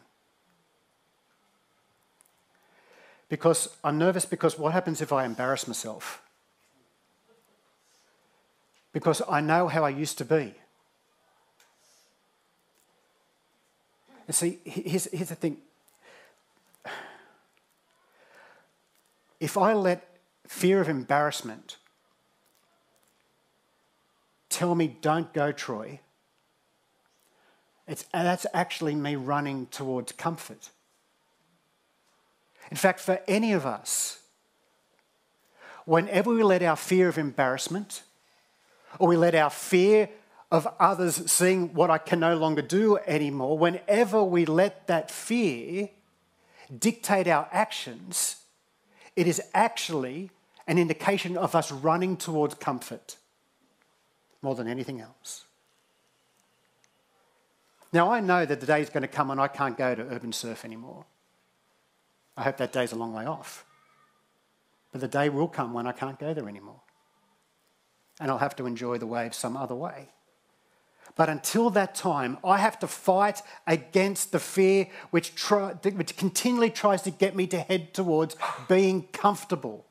Because 3.29 3.69
I'm 3.85 3.99
nervous 3.99 4.25
because 4.25 4.59
what 4.59 4.73
happens 4.73 5.03
if 5.03 5.13
I 5.13 5.25
embarrass 5.27 5.69
myself? 5.69 6.23
Because 8.93 9.21
I 9.29 9.41
know 9.41 9.69
how 9.69 9.85
I 9.85 9.91
used 9.91 10.19
to 10.19 10.25
be. 10.25 10.55
And 14.27 14.35
see, 14.35 14.61
here's, 14.65 15.11
here's 15.13 15.29
the 15.29 15.35
thing. 15.35 15.59
If 19.41 19.59
I 19.59 19.75
let 19.75 20.09
fear 20.47 20.81
of 20.81 20.89
embarrassment 20.89 21.77
tell 24.55 24.75
me, 24.77 24.97
don't 25.01 25.33
go, 25.33 25.51
Troy, 25.51 25.99
it's, 27.89 28.05
that's 28.13 28.47
actually 28.55 28.95
me 28.95 29.17
running 29.17 29.67
towards 29.67 30.13
comfort. 30.13 30.71
In 32.71 32.77
fact, 32.77 33.01
for 33.01 33.21
any 33.27 33.53
of 33.53 33.67
us, 33.67 34.21
whenever 35.85 36.33
we 36.33 36.43
let 36.43 36.63
our 36.63 36.77
fear 36.77 37.09
of 37.09 37.19
embarrassment 37.19 38.05
or 38.99 39.09
we 39.09 39.17
let 39.17 39.35
our 39.35 39.51
fear 39.51 40.09
of 40.51 40.69
others 40.79 41.31
seeing 41.31 41.75
what 41.75 41.91
I 41.91 41.99
can 41.99 42.21
no 42.21 42.37
longer 42.37 42.63
do 42.63 42.97
anymore, 42.99 43.59
whenever 43.59 44.23
we 44.23 44.47
let 44.47 44.87
that 44.87 45.11
fear 45.11 45.91
dictate 46.79 47.27
our 47.27 47.49
actions, 47.51 48.37
it 49.17 49.27
is 49.27 49.43
actually 49.53 50.31
an 50.67 50.79
indication 50.79 51.37
of 51.37 51.55
us 51.55 51.73
running 51.73 52.17
towards 52.17 52.55
comfort 52.55 53.17
more 54.45 54.55
than 54.55 54.69
anything 54.69 55.01
else. 55.01 55.47
Now, 57.93 58.13
I 58.13 58.21
know 58.21 58.45
that 58.45 58.61
the 58.61 58.67
day 58.67 58.81
is 58.83 58.91
going 58.91 59.03
to 59.03 59.09
come 59.09 59.29
when 59.29 59.39
I 59.39 59.49
can't 59.49 59.77
go 59.77 59.95
to 59.95 60.03
urban 60.03 60.33
surf 60.33 60.65
anymore. 60.65 61.07
I 62.37 62.43
hope 62.43 62.59
that 62.59 62.73
day's 62.73 62.93
a 62.93 62.97
long 62.97 63.15
way 63.15 63.25
off. 63.25 63.65
But 64.93 65.01
the 65.01 65.09
day 65.09 65.29
will 65.29 65.49
come 65.49 65.73
when 65.73 65.87
I 65.87 65.93
can't 65.93 66.19
go 66.19 66.35
there 66.35 66.49
anymore. 66.49 66.81
And 68.21 68.31
I'll 68.31 68.39
have 68.39 68.55
to 68.57 68.67
enjoy 68.67 68.99
the 68.99 69.07
waves 69.07 69.37
some 69.37 69.57
other 69.57 69.75
way. 69.75 70.11
But 71.17 71.29
until 71.29 71.71
that 71.71 71.95
time, 71.95 72.39
I 72.45 72.59
have 72.59 72.79
to 72.81 72.87
fight 72.87 73.41
against 73.67 74.33
the 74.33 74.41
fear 74.41 74.89
which, 75.11 75.35
try, 75.35 75.73
which 75.73 76.17
continually 76.17 76.71
tries 76.71 77.03
to 77.03 77.11
get 77.11 77.35
me 77.37 77.47
to 77.47 77.59
head 77.59 77.95
towards 77.95 78.37
being 78.69 79.05
comfortable. 79.13 79.87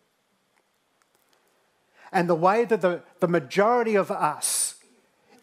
And 2.14 2.30
the 2.30 2.36
way 2.36 2.64
that 2.66 2.82
the, 2.82 3.02
the 3.20 3.28
majority 3.28 3.96
of 3.96 4.12
us 4.12 4.76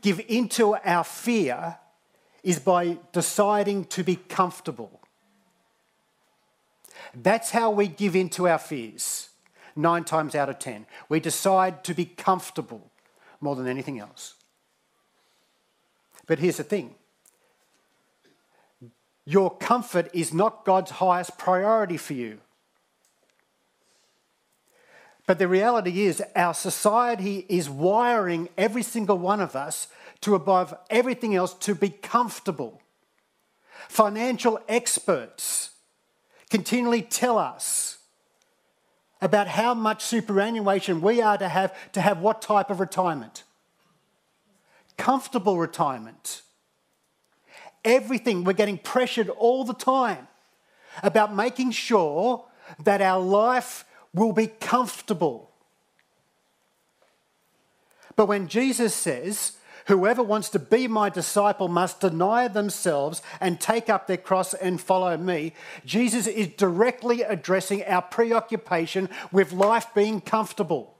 give 0.00 0.20
into 0.28 0.76
our 0.84 1.04
fear 1.04 1.78
is 2.42 2.58
by 2.58 2.98
deciding 3.12 3.84
to 3.86 4.02
be 4.02 4.16
comfortable. 4.16 5.00
That's 7.14 7.50
how 7.50 7.70
we 7.70 7.88
give 7.88 8.14
into 8.14 8.48
our 8.48 8.58
fears, 8.58 9.30
nine 9.74 10.04
times 10.04 10.34
out 10.34 10.48
of 10.48 10.58
ten. 10.58 10.86
We 11.08 11.20
decide 11.20 11.82
to 11.84 11.94
be 11.94 12.04
comfortable 12.04 12.90
more 13.40 13.56
than 13.56 13.66
anything 13.66 13.98
else. 13.98 14.34
But 16.26 16.38
here's 16.38 16.58
the 16.58 16.64
thing 16.64 16.94
your 19.24 19.54
comfort 19.56 20.08
is 20.14 20.32
not 20.32 20.64
God's 20.64 20.92
highest 20.92 21.36
priority 21.36 21.96
for 21.96 22.14
you. 22.14 22.38
But 25.30 25.38
the 25.38 25.46
reality 25.46 26.06
is, 26.06 26.20
our 26.34 26.54
society 26.54 27.46
is 27.48 27.70
wiring 27.70 28.48
every 28.58 28.82
single 28.82 29.16
one 29.16 29.40
of 29.40 29.54
us 29.54 29.86
to, 30.22 30.34
above 30.34 30.74
everything 30.90 31.36
else, 31.36 31.54
to 31.54 31.76
be 31.76 31.88
comfortable. 31.88 32.82
Financial 33.88 34.58
experts 34.68 35.70
continually 36.50 37.00
tell 37.00 37.38
us 37.38 37.98
about 39.22 39.46
how 39.46 39.72
much 39.72 40.02
superannuation 40.02 41.00
we 41.00 41.22
are 41.22 41.38
to 41.38 41.48
have 41.48 41.76
to 41.92 42.00
have 42.00 42.18
what 42.18 42.42
type 42.42 42.68
of 42.68 42.80
retirement 42.80 43.44
comfortable 44.96 45.58
retirement. 45.58 46.42
Everything, 47.84 48.42
we're 48.42 48.52
getting 48.52 48.78
pressured 48.78 49.28
all 49.28 49.62
the 49.62 49.74
time 49.74 50.26
about 51.04 51.32
making 51.32 51.70
sure 51.70 52.46
that 52.82 53.00
our 53.00 53.20
life 53.20 53.84
will 54.14 54.32
be 54.32 54.46
comfortable. 54.48 55.50
But 58.16 58.26
when 58.26 58.48
Jesus 58.48 58.94
says, 58.94 59.52
Whoever 59.86 60.22
wants 60.22 60.50
to 60.50 60.60
be 60.60 60.86
my 60.86 61.08
disciple 61.08 61.66
must 61.66 62.00
deny 62.00 62.46
themselves 62.46 63.22
and 63.40 63.60
take 63.60 63.88
up 63.88 64.06
their 64.06 64.16
cross 64.16 64.54
and 64.54 64.80
follow 64.80 65.16
me. 65.16 65.52
Jesus 65.84 66.28
is 66.28 66.46
directly 66.48 67.22
addressing 67.22 67.82
our 67.84 68.02
preoccupation 68.02 69.08
with 69.32 69.52
life 69.52 69.88
being 69.92 70.20
comfortable. 70.20 70.94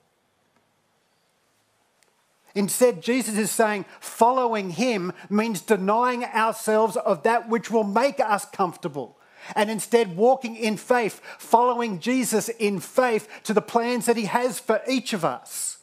Instead, 2.55 3.01
Jesus 3.01 3.39
is 3.39 3.53
saying 3.53 3.85
following 4.01 4.71
him 4.71 5.13
means 5.29 5.61
denying 5.61 6.25
ourselves 6.25 6.97
of 6.97 7.23
that 7.23 7.49
which 7.49 7.71
will 7.71 7.85
make 7.85 8.19
us 8.19 8.45
comfortable 8.45 9.20
and 9.55 9.71
instead 9.71 10.17
walking 10.17 10.57
in 10.57 10.77
faith, 10.77 11.21
following 11.39 12.01
Jesus 12.01 12.49
in 12.49 12.81
faith 12.81 13.29
to 13.45 13.55
the 13.55 13.63
plans 13.63 14.07
that 14.07 14.17
he 14.17 14.27
has 14.27 14.59
for 14.59 14.81
each 14.89 15.13
of 15.13 15.25
us. 15.25 15.79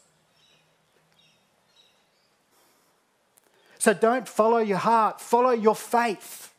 So 3.79 3.93
don't 3.93 4.27
follow 4.27 4.57
your 4.57 4.77
heart, 4.77 5.21
follow 5.21 5.51
your 5.51 5.75
faith. 5.75 6.53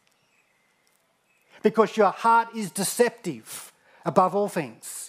Because 1.63 1.97
your 1.97 2.11
heart 2.11 2.49
is 2.55 2.71
deceptive 2.71 3.73
above 4.05 4.35
all 4.35 4.49
things. 4.49 5.08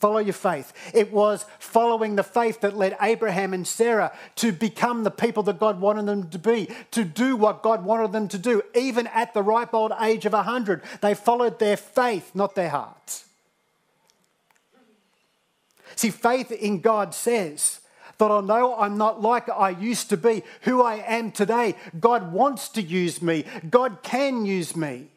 Follow 0.00 0.18
your 0.18 0.32
faith. 0.32 0.72
It 0.94 1.12
was 1.12 1.44
following 1.58 2.16
the 2.16 2.22
faith 2.22 2.62
that 2.62 2.74
led 2.76 2.96
Abraham 3.02 3.52
and 3.52 3.66
Sarah 3.66 4.16
to 4.36 4.50
become 4.50 5.04
the 5.04 5.10
people 5.10 5.42
that 5.42 5.60
God 5.60 5.78
wanted 5.78 6.06
them 6.06 6.30
to 6.30 6.38
be, 6.38 6.68
to 6.92 7.04
do 7.04 7.36
what 7.36 7.62
God 7.62 7.84
wanted 7.84 8.12
them 8.12 8.26
to 8.28 8.38
do, 8.38 8.62
even 8.74 9.06
at 9.08 9.34
the 9.34 9.42
ripe 9.42 9.74
old 9.74 9.92
age 10.00 10.24
of 10.24 10.32
100. 10.32 10.82
They 11.02 11.14
followed 11.14 11.58
their 11.58 11.76
faith, 11.76 12.30
not 12.34 12.54
their 12.54 12.70
heart. 12.70 13.24
See, 15.96 16.10
faith 16.10 16.50
in 16.50 16.80
God 16.80 17.14
says 17.14 17.80
that 18.16 18.30
although 18.30 18.76
I'm 18.76 18.96
not 18.96 19.20
like 19.20 19.50
I 19.50 19.68
used 19.68 20.08
to 20.10 20.16
be, 20.16 20.42
who 20.62 20.82
I 20.82 20.96
am 20.96 21.30
today, 21.30 21.74
God 21.98 22.32
wants 22.32 22.70
to 22.70 22.82
use 22.82 23.20
me, 23.20 23.44
God 23.68 23.98
can 24.02 24.46
use 24.46 24.74
me. 24.74 25.08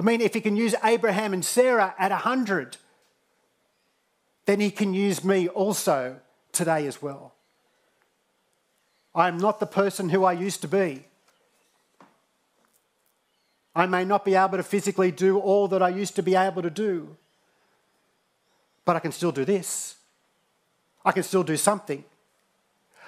I 0.00 0.02
mean, 0.02 0.22
if 0.22 0.32
He 0.32 0.40
can 0.40 0.56
use 0.56 0.74
Abraham 0.82 1.34
and 1.34 1.44
Sarah 1.44 1.94
at 1.98 2.10
100, 2.10 2.78
then 4.46 4.58
He 4.58 4.70
can 4.70 4.94
use 4.94 5.22
me 5.22 5.46
also 5.46 6.16
today 6.52 6.86
as 6.86 7.02
well. 7.02 7.34
I'm 9.14 9.36
not 9.36 9.60
the 9.60 9.66
person 9.66 10.08
who 10.08 10.24
I 10.24 10.32
used 10.32 10.62
to 10.62 10.68
be. 10.68 11.04
I 13.76 13.84
may 13.84 14.06
not 14.06 14.24
be 14.24 14.36
able 14.36 14.56
to 14.56 14.62
physically 14.62 15.10
do 15.10 15.38
all 15.38 15.68
that 15.68 15.82
I 15.82 15.90
used 15.90 16.16
to 16.16 16.22
be 16.22 16.34
able 16.34 16.62
to 16.62 16.70
do, 16.70 17.14
but 18.86 18.96
I 18.96 19.00
can 19.00 19.12
still 19.12 19.32
do 19.32 19.44
this. 19.44 19.96
I 21.04 21.12
can 21.12 21.24
still 21.24 21.42
do 21.42 21.58
something. 21.58 22.04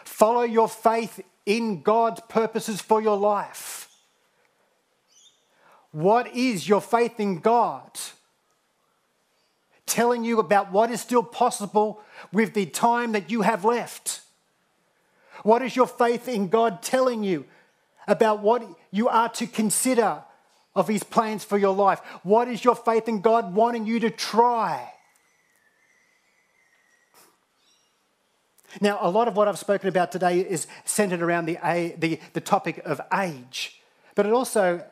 Follow 0.05 0.43
your 0.43 0.69
faith 0.69 1.23
in 1.47 1.81
God's 1.81 2.21
purposes 2.29 2.83
for 2.83 3.01
your 3.01 3.17
life. 3.17 3.89
What 5.93 6.35
is 6.35 6.69
your 6.69 6.81
faith 6.81 7.21
in 7.21 7.39
God? 7.39 7.91
Telling 9.87 10.25
you 10.25 10.41
about 10.41 10.73
what 10.73 10.91
is 10.91 11.01
still 11.01 11.23
possible 11.23 12.01
with 12.33 12.55
the 12.55 12.67
time 12.67 13.13
that 13.13 13.31
you 13.31 13.43
have 13.43 13.65
left. 13.65 14.23
What 15.43 15.61
is 15.63 15.77
your 15.77 15.87
faith 15.87 16.29
in 16.29 16.49
God 16.49 16.83
telling 16.83 17.23
you 17.23 17.45
about 18.09 18.41
what 18.41 18.67
you 18.91 19.09
are 19.09 19.29
to 19.31 19.47
consider 19.47 20.23
of 20.75 20.89
His 20.89 21.03
plans 21.03 21.45
for 21.45 21.59
your 21.59 21.75
life? 21.75 22.01
What 22.23 22.49
is 22.49 22.65
your 22.65 22.77
faith 22.77 23.09
in 23.09 23.21
God 23.21 23.55
wanting 23.55 23.87
you 23.87 24.01
to 24.01 24.11
try? 24.11 24.93
Now, 28.81 28.99
a 29.03 29.11
lot 29.11 29.29
of 29.29 29.37
what 29.37 29.49
I've 29.49 29.59
spoken 29.59 29.89
about 29.89 30.13
today 30.13 30.41
is 30.41 30.67
centered 30.87 31.21
around 31.21 31.45
the, 31.45 31.59
the, 31.99 32.19
the 32.33 32.41
topic 32.41 32.81
of 32.87 33.01
age, 33.13 33.83
but 34.15 34.25
it 34.25 34.33
also 34.33 34.83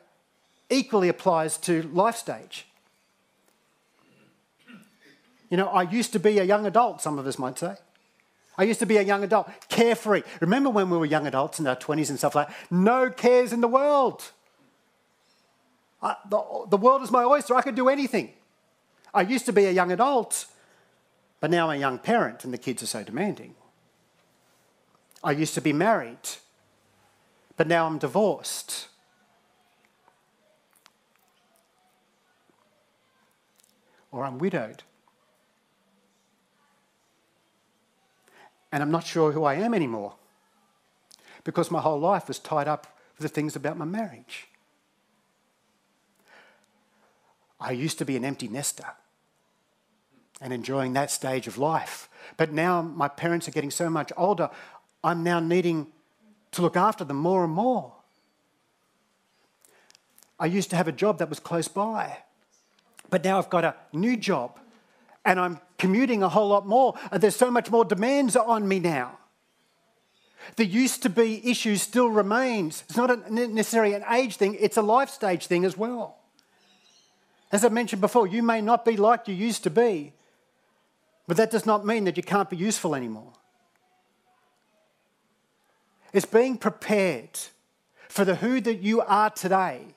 equally 0.71 1.09
applies 1.09 1.57
to 1.59 1.83
life 1.93 2.17
stage. 2.17 2.67
You 5.51 5.57
know, 5.57 5.67
I 5.67 5.83
used 5.83 6.13
to 6.13 6.21
be 6.21 6.39
a 6.39 6.45
young 6.45 6.65
adult, 6.65 7.03
some 7.03 7.19
of 7.19 7.27
us 7.27 7.39
might 7.39 7.59
say. 7.59 7.75
I 8.57 8.65
used 8.65 8.79
to 8.81 8.87
be 8.87 8.99
a 8.99 9.03
young 9.03 9.25
adult, 9.25 9.51
carefree. 9.69 10.23
Remember 10.41 10.71
when 10.71 10.91
we 10.91 10.99
were 10.99 11.07
young 11.07 11.27
adults 11.27 11.59
in 11.59 11.67
our 11.67 11.77
20s 11.77 12.09
and 12.11 12.19
stuff 12.19 12.35
like 12.35 12.49
that? 12.49 12.57
No 12.71 13.11
cares 13.11 13.53
in 13.53 13.61
the 13.61 13.69
world. 13.69 14.31
I, 16.03 16.17
the, 16.29 16.67
the 16.69 16.77
world 16.77 17.03
is 17.03 17.11
my 17.11 17.25
oyster. 17.25 17.55
I 17.55 17.63
could 17.63 17.75
do 17.75 17.89
anything. 17.89 18.33
I 19.13 19.23
used 19.23 19.47
to 19.47 19.53
be 19.53 19.65
a 19.65 19.73
young 19.73 19.91
adult, 19.91 20.47
but 21.41 21.51
now 21.51 21.69
I'm 21.69 21.79
a 21.79 21.81
young 21.81 21.99
parent 21.99 22.45
and 22.45 22.55
the 22.55 22.59
kids 22.59 22.83
are 22.83 22.87
so 22.87 23.03
demanding. 23.03 23.55
I 25.23 25.33
used 25.33 25.55
to 25.55 25.61
be 25.61 25.73
married, 25.73 26.29
but 27.57 27.67
now 27.67 27.87
I'm 27.87 27.99
divorced. 27.99 28.89
Or 34.13 34.25
I'm 34.25 34.39
widowed. 34.39 34.83
And 38.73 38.83
I'm 38.83 38.91
not 38.91 39.07
sure 39.07 39.33
who 39.33 39.45
I 39.45 39.55
am 39.55 39.75
anymore 39.75 40.15
because 41.45 41.71
my 41.71 41.81
whole 41.81 41.99
life 41.99 42.29
was 42.29 42.39
tied 42.39 42.69
up 42.69 42.99
with 43.17 43.23
the 43.23 43.35
things 43.35 43.57
about 43.57 43.79
my 43.79 43.85
marriage. 43.85 44.49
I 47.61 47.73
used 47.73 47.99
to 47.99 48.05
be 48.05 48.17
an 48.17 48.25
empty 48.25 48.49
nester 48.49 48.87
and 50.41 50.53
enjoying 50.53 50.95
that 50.95 51.11
stage 51.11 51.47
of 51.47 51.59
life. 51.59 52.09
But 52.37 52.53
now 52.53 52.81
my 52.81 53.09
parents 53.09 53.47
are 53.49 53.53
getting 53.53 53.71
so 53.71 53.91
much 53.91 54.13
older, 54.17 54.51
I'm 55.05 55.23
now 55.23 55.41
needing 55.41 55.89
to 56.53 56.63
look 56.63 56.77
after 56.77 57.05
them 57.05 57.19
more 57.19 57.45
and 57.45 57.53
more. 57.53 57.93
I 60.39 60.47
used 60.47 60.71
to 60.71 60.77
have 60.77 60.89
a 60.89 60.93
job 60.93 61.19
that 61.19 61.29
was 61.29 61.39
close 61.39 61.69
by, 61.69 62.19
but 63.11 63.25
now 63.25 63.39
I've 63.39 63.51
got 63.51 63.65
a 63.65 63.75
new 63.93 64.17
job 64.17 64.59
and 65.25 65.39
I'm 65.39 65.61
commuting 65.79 66.23
a 66.23 66.29
whole 66.29 66.49
lot 66.49 66.67
more. 66.67 66.95
And 67.11 67.23
there's 67.23 67.37
so 67.37 67.51
much 67.51 67.71
more 67.71 67.85
demands 67.85 68.37
on 68.37 68.67
me 68.67 68.79
now. 68.81 69.19
The 70.57 70.65
used 70.65 71.03
to 71.03 71.11
be 71.11 71.49
issue 71.49 71.77
still 71.77 72.09
remains. 72.09 72.85
It's 72.89 72.97
not 72.97 73.31
necessarily 73.31 73.95
an 73.95 74.05
age 74.11 74.37
thing, 74.37 74.57
it's 74.59 74.77
a 74.77 74.83
life 74.83 75.11
stage 75.11 75.47
thing 75.47 75.65
as 75.65 75.77
well. 75.77 76.17
As 77.53 77.65
I 77.65 77.69
mentioned 77.69 78.01
before, 78.01 78.27
you 78.27 78.43
may 78.43 78.61
not 78.61 78.85
be 78.85 78.97
like 78.97 79.27
you 79.27 79.35
used 79.35 79.65
to 79.65 79.71
be, 79.71 80.13
but 81.27 81.37
that 81.37 81.51
does 81.51 81.67
not 81.67 81.85
mean 81.85 82.05
that 82.05 82.17
you 82.17 82.23
can't 82.23 82.49
be 82.49 82.57
useful 82.57 82.95
anymore. 82.95 83.33
It's 86.13 86.27
being 86.27 86.57
prepared 86.57 87.39
for 88.09 88.25
the 88.25 88.37
who 88.37 88.61
that 88.61 88.81
you 88.81 89.01
are 89.03 89.31
today, 89.31 89.95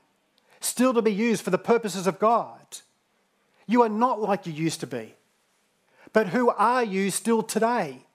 still 0.60 0.94
to 0.94 1.02
be 1.02 1.14
used 1.14 1.44
for 1.44 1.50
the 1.50 1.58
purposes 1.58 2.06
of 2.06 2.20
God. 2.20 2.60
You 3.68 3.82
are 3.84 3.90
not 3.90 4.22
like 4.22 4.46
you 4.46 4.54
used 4.54 4.80
to 4.82 4.88
be. 4.88 5.16
But 6.12 6.28
who 6.28 6.50
are 6.50 6.84
you 6.84 7.10
still 7.12 7.42
today 7.42 8.06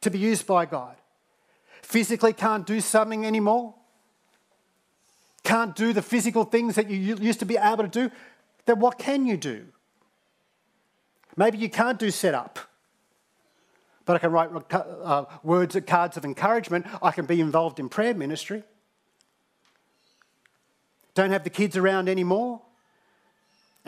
to 0.00 0.10
be 0.10 0.18
used 0.18 0.46
by 0.46 0.64
God? 0.66 0.96
Physically 1.82 2.32
can't 2.32 2.66
do 2.66 2.80
something 2.80 3.26
anymore? 3.26 3.74
Can't 5.42 5.74
do 5.74 5.92
the 5.92 6.02
physical 6.02 6.44
things 6.44 6.74
that 6.76 6.90
you 6.90 7.16
used 7.16 7.40
to 7.40 7.46
be 7.46 7.56
able 7.56 7.84
to 7.84 7.88
do? 7.88 8.10
Then 8.66 8.80
what 8.80 8.98
can 8.98 9.26
you 9.26 9.36
do? 9.36 9.66
Maybe 11.36 11.58
you 11.58 11.70
can't 11.70 11.98
do 11.98 12.10
setup 12.10 12.58
but 14.08 14.16
I 14.16 14.20
can 14.20 14.32
write 14.32 14.48
uh, 14.72 15.26
words, 15.42 15.76
cards 15.86 16.16
of 16.16 16.24
encouragement. 16.24 16.86
I 17.02 17.10
can 17.10 17.26
be 17.26 17.42
involved 17.42 17.78
in 17.78 17.90
prayer 17.90 18.14
ministry. 18.14 18.62
Don't 21.14 21.30
have 21.30 21.44
the 21.44 21.50
kids 21.50 21.76
around 21.76 22.08
anymore. 22.08 22.62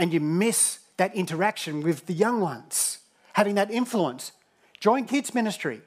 And 0.00 0.12
you 0.14 0.18
miss 0.18 0.78
that 0.96 1.14
interaction 1.14 1.82
with 1.82 2.06
the 2.06 2.14
young 2.14 2.40
ones, 2.40 2.98
having 3.34 3.54
that 3.54 3.70
influence. 3.70 4.32
Join 4.80 5.04
kids' 5.04 5.34
ministry. 5.34 5.82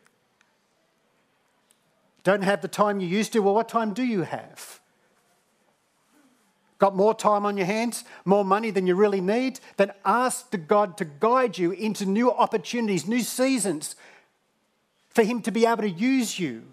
Don't 2.23 2.43
have 2.43 2.62
the 2.62 2.67
time 2.67 2.99
you 2.99 3.08
used 3.08 3.34
to. 3.34 3.39
Well, 3.39 3.56
what 3.56 3.67
time 3.67 3.93
do 3.93 4.04
you 4.04 4.21
have? 4.21 4.80
Got 6.78 6.95
more 6.95 7.15
time 7.15 7.45
on 7.45 7.58
your 7.58 7.65
hands, 7.65 8.04
more 8.23 8.45
money 8.45 8.69
than 8.69 8.88
you 8.88 8.95
really 8.95 9.21
need? 9.21 9.60
Then 9.78 9.91
ask 10.06 10.52
the 10.52 10.58
God 10.58 10.97
to 10.97 11.06
guide 11.06 11.58
you 11.58 11.71
into 11.71 12.06
new 12.06 12.32
opportunities, 12.32 13.08
new 13.08 13.21
seasons, 13.21 13.95
for 15.10 15.23
Him 15.23 15.41
to 15.41 15.52
be 15.52 15.65
able 15.65 15.84
to 15.84 15.89
use 15.89 16.38
you. 16.38 16.63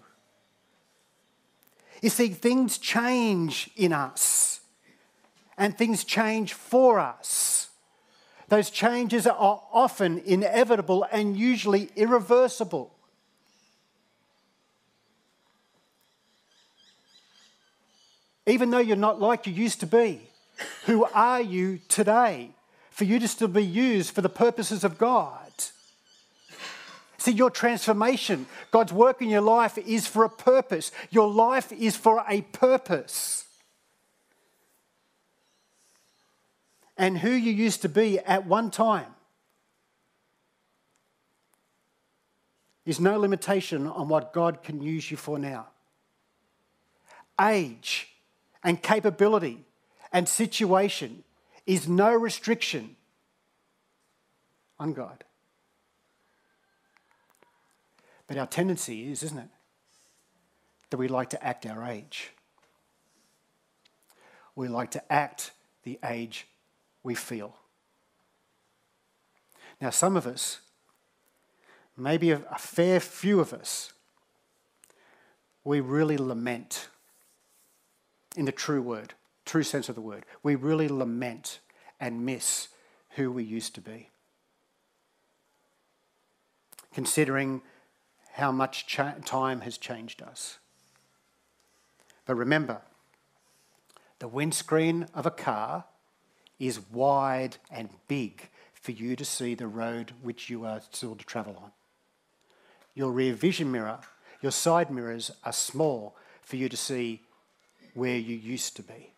You 2.01 2.09
see, 2.09 2.29
things 2.29 2.77
change 2.77 3.69
in 3.75 3.93
us, 3.93 4.60
and 5.61 5.77
things 5.77 6.03
change 6.03 6.53
for 6.53 6.99
us. 6.99 7.69
Those 8.49 8.71
changes 8.71 9.27
are 9.27 9.61
often 9.71 10.17
inevitable 10.25 11.05
and 11.11 11.37
usually 11.37 11.91
irreversible. 11.95 12.91
Even 18.47 18.71
though 18.71 18.79
you're 18.79 18.97
not 18.97 19.21
like 19.21 19.45
you 19.45 19.53
used 19.53 19.79
to 19.81 19.85
be, 19.85 20.21
who 20.85 21.05
are 21.13 21.41
you 21.41 21.79
today 21.87 22.49
for 22.89 23.03
you 23.03 23.19
to 23.19 23.27
still 23.27 23.47
be 23.47 23.63
used 23.63 24.15
for 24.15 24.21
the 24.21 24.29
purposes 24.29 24.83
of 24.83 24.97
God? 24.97 25.51
See, 27.19 27.33
your 27.33 27.51
transformation, 27.51 28.47
God's 28.71 28.91
work 28.91 29.21
in 29.21 29.29
your 29.29 29.41
life 29.41 29.77
is 29.77 30.07
for 30.07 30.23
a 30.23 30.29
purpose. 30.29 30.91
Your 31.11 31.29
life 31.29 31.71
is 31.71 31.95
for 31.95 32.25
a 32.27 32.41
purpose. 32.41 33.45
And 37.01 37.17
who 37.17 37.31
you 37.31 37.51
used 37.51 37.81
to 37.81 37.89
be 37.89 38.19
at 38.19 38.45
one 38.45 38.69
time 38.69 39.15
is 42.85 42.99
no 42.99 43.17
limitation 43.17 43.87
on 43.87 44.07
what 44.07 44.31
God 44.33 44.61
can 44.61 44.83
use 44.83 45.09
you 45.09 45.17
for 45.17 45.39
now. 45.39 45.65
Age 47.41 48.07
and 48.63 48.79
capability 48.79 49.65
and 50.13 50.29
situation 50.29 51.23
is 51.65 51.87
no 51.87 52.13
restriction 52.13 52.95
on 54.79 54.93
God. 54.93 55.23
But 58.27 58.37
our 58.37 58.45
tendency 58.45 59.11
is, 59.11 59.23
isn't 59.23 59.39
it, 59.39 59.49
that 60.91 60.97
we 60.97 61.07
like 61.07 61.31
to 61.31 61.43
act 61.43 61.65
our 61.65 61.83
age. 61.83 62.29
We 64.55 64.67
like 64.67 64.91
to 64.91 65.11
act 65.11 65.49
the 65.81 65.97
age 66.05 66.45
we 67.03 67.15
feel. 67.15 67.55
Now, 69.79 69.89
some 69.89 70.15
of 70.15 70.27
us, 70.27 70.59
maybe 71.97 72.31
a, 72.31 72.39
fair 72.57 72.99
few 72.99 73.39
of 73.39 73.53
us, 73.53 73.93
we 75.63 75.79
really 75.79 76.17
lament 76.17 76.87
in 78.35 78.45
the 78.45 78.51
true 78.51 78.81
word, 78.81 79.13
true 79.45 79.63
sense 79.63 79.89
of 79.89 79.95
the 79.95 80.01
word. 80.01 80.25
We 80.43 80.55
really 80.55 80.87
lament 80.87 81.59
and 81.99 82.25
miss 82.25 82.69
who 83.11 83.31
we 83.31 83.43
used 83.43 83.75
to 83.75 83.81
be. 83.81 84.09
Considering 86.93 87.61
how 88.33 88.51
much 88.51 88.87
cha- 88.87 89.15
time 89.25 89.61
has 89.61 89.77
changed 89.77 90.21
us. 90.21 90.59
But 92.25 92.35
remember, 92.35 92.81
the 94.19 94.27
windscreen 94.27 95.07
of 95.13 95.25
a 95.25 95.31
car 95.31 95.85
is 96.61 96.79
wide 96.91 97.57
and 97.71 97.89
big 98.07 98.49
for 98.73 98.91
you 98.91 99.15
to 99.15 99.25
see 99.25 99.55
the 99.55 99.67
road 99.67 100.13
which 100.21 100.49
you 100.49 100.63
are 100.63 100.79
still 100.91 101.15
to 101.15 101.25
travel 101.25 101.57
on. 101.61 101.71
Your 102.93 103.11
rear 103.11 103.33
vision 103.33 103.71
mirror, 103.71 103.99
your 104.41 104.51
side 104.51 104.91
mirrors 104.91 105.31
are 105.43 105.53
small 105.53 106.15
for 106.43 106.57
you 106.57 106.69
to 106.69 106.77
see 106.77 107.21
where 107.95 108.15
you 108.15 108.35
used 108.35 108.75
to 108.75 108.83
be. 108.83 109.11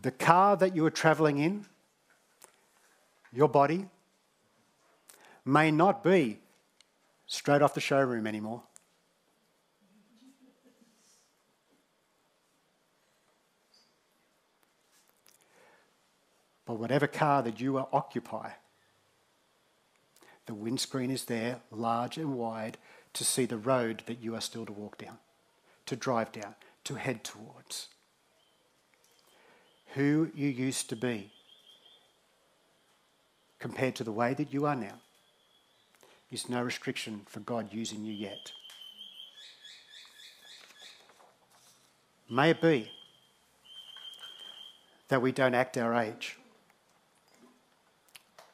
The 0.00 0.12
car 0.12 0.56
that 0.56 0.74
you 0.74 0.84
are 0.86 0.90
traveling 0.90 1.38
in, 1.38 1.66
your 3.32 3.48
body, 3.48 3.86
may 5.44 5.70
not 5.70 6.02
be 6.02 6.38
straight 7.26 7.60
off 7.60 7.74
the 7.74 7.80
showroom 7.80 8.26
anymore. 8.26 8.62
But 16.66 16.78
whatever 16.78 17.06
car 17.06 17.42
that 17.42 17.60
you 17.60 17.78
occupy, 17.78 18.50
the 20.46 20.54
windscreen 20.54 21.10
is 21.10 21.24
there, 21.24 21.60
large 21.70 22.16
and 22.16 22.34
wide, 22.34 22.78
to 23.14 23.24
see 23.24 23.46
the 23.46 23.56
road 23.56 24.02
that 24.06 24.20
you 24.20 24.34
are 24.34 24.40
still 24.40 24.66
to 24.66 24.72
walk 24.72 24.98
down, 24.98 25.18
to 25.86 25.96
drive 25.96 26.32
down, 26.32 26.54
to 26.84 26.94
head 26.94 27.24
towards. 27.24 27.88
Who 29.94 30.30
you 30.34 30.48
used 30.48 30.88
to 30.88 30.96
be 30.96 31.32
compared 33.58 33.94
to 33.96 34.04
the 34.04 34.12
way 34.12 34.34
that 34.34 34.52
you 34.52 34.66
are 34.66 34.76
now 34.76 35.00
is 36.30 36.48
no 36.48 36.62
restriction 36.62 37.22
for 37.26 37.40
God 37.40 37.72
using 37.72 38.04
you 38.04 38.12
yet. 38.12 38.52
May 42.28 42.50
it 42.50 42.60
be 42.60 42.90
that 45.08 45.22
we 45.22 45.30
don't 45.30 45.54
act 45.54 45.78
our 45.78 45.94
age 45.94 46.38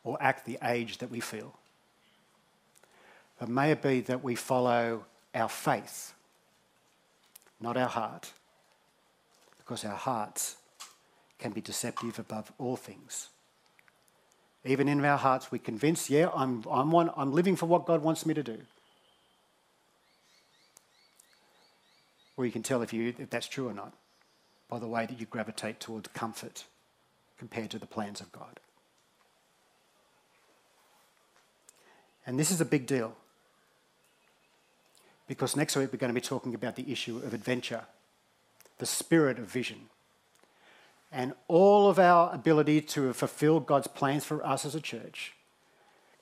or 0.05 0.17
act 0.21 0.47
the 0.47 0.59
age 0.63 0.99
that 0.99 1.11
we 1.11 1.21
feel. 1.21 1.55
But 3.39 3.49
may 3.49 3.71
it 3.73 3.83
be 3.83 4.01
that 4.03 4.23
we 4.23 4.35
follow 4.35 5.05
our 5.35 5.49
faith, 5.49 6.13
not 7.61 7.77
our 7.77 7.89
heart, 7.89 8.33
because 9.59 9.85
our 9.85 9.97
hearts 9.97 10.57
can 11.39 11.53
be 11.53 11.61
deceptive 11.61 12.19
above 12.19 12.53
all 12.59 12.77
things. 12.77 13.29
Even 14.65 14.89
in 14.89 15.03
our 15.05 15.17
hearts, 15.17 15.51
we 15.51 15.59
convince, 15.59 16.11
yeah, 16.11 16.29
I'm, 16.35 16.65
I'm, 16.71 16.91
one, 16.91 17.11
I'm 17.17 17.33
living 17.33 17.57
for 17.57 17.67
what 17.67 17.87
God 17.87 18.03
wants 18.03 18.27
me 18.27 18.35
to 18.35 18.43
do. 18.43 18.59
Or 22.37 22.45
you 22.45 22.53
can 22.53 22.63
tell 22.63 22.83
if, 22.83 22.93
you, 22.93 23.15
if 23.19 23.31
that's 23.31 23.49
true 23.49 23.69
or 23.69 23.75
not 23.75 23.95
by 24.71 24.79
the 24.79 24.87
way 24.87 25.05
that 25.05 25.19
you 25.19 25.27
gravitate 25.27 25.81
towards 25.81 26.09
comfort 26.09 26.65
compared 27.39 27.71
to 27.71 27.79
the 27.79 27.87
plans 27.87 28.21
of 28.21 28.31
God. 28.31 28.61
And 32.31 32.39
this 32.39 32.53
is 32.53 32.61
a 32.61 32.65
big 32.65 32.87
deal 32.87 33.17
because 35.27 35.57
next 35.57 35.75
week 35.75 35.93
we're 35.93 35.99
going 35.99 36.15
to 36.15 36.15
be 36.15 36.25
talking 36.25 36.55
about 36.55 36.77
the 36.77 36.93
issue 36.93 37.17
of 37.17 37.35
adventure, 37.35 37.87
the 38.79 38.87
spirit 38.87 39.37
of 39.41 39.47
vision. 39.47 39.89
And 41.11 41.33
all 41.49 41.91
of 41.91 41.99
our 41.99 42.33
ability 42.33 42.83
to 42.83 43.13
fulfill 43.15 43.59
God's 43.59 43.89
plans 43.89 44.25
for 44.25 44.47
us 44.47 44.65
as 44.65 44.77
a 44.77 44.81
church 44.81 45.33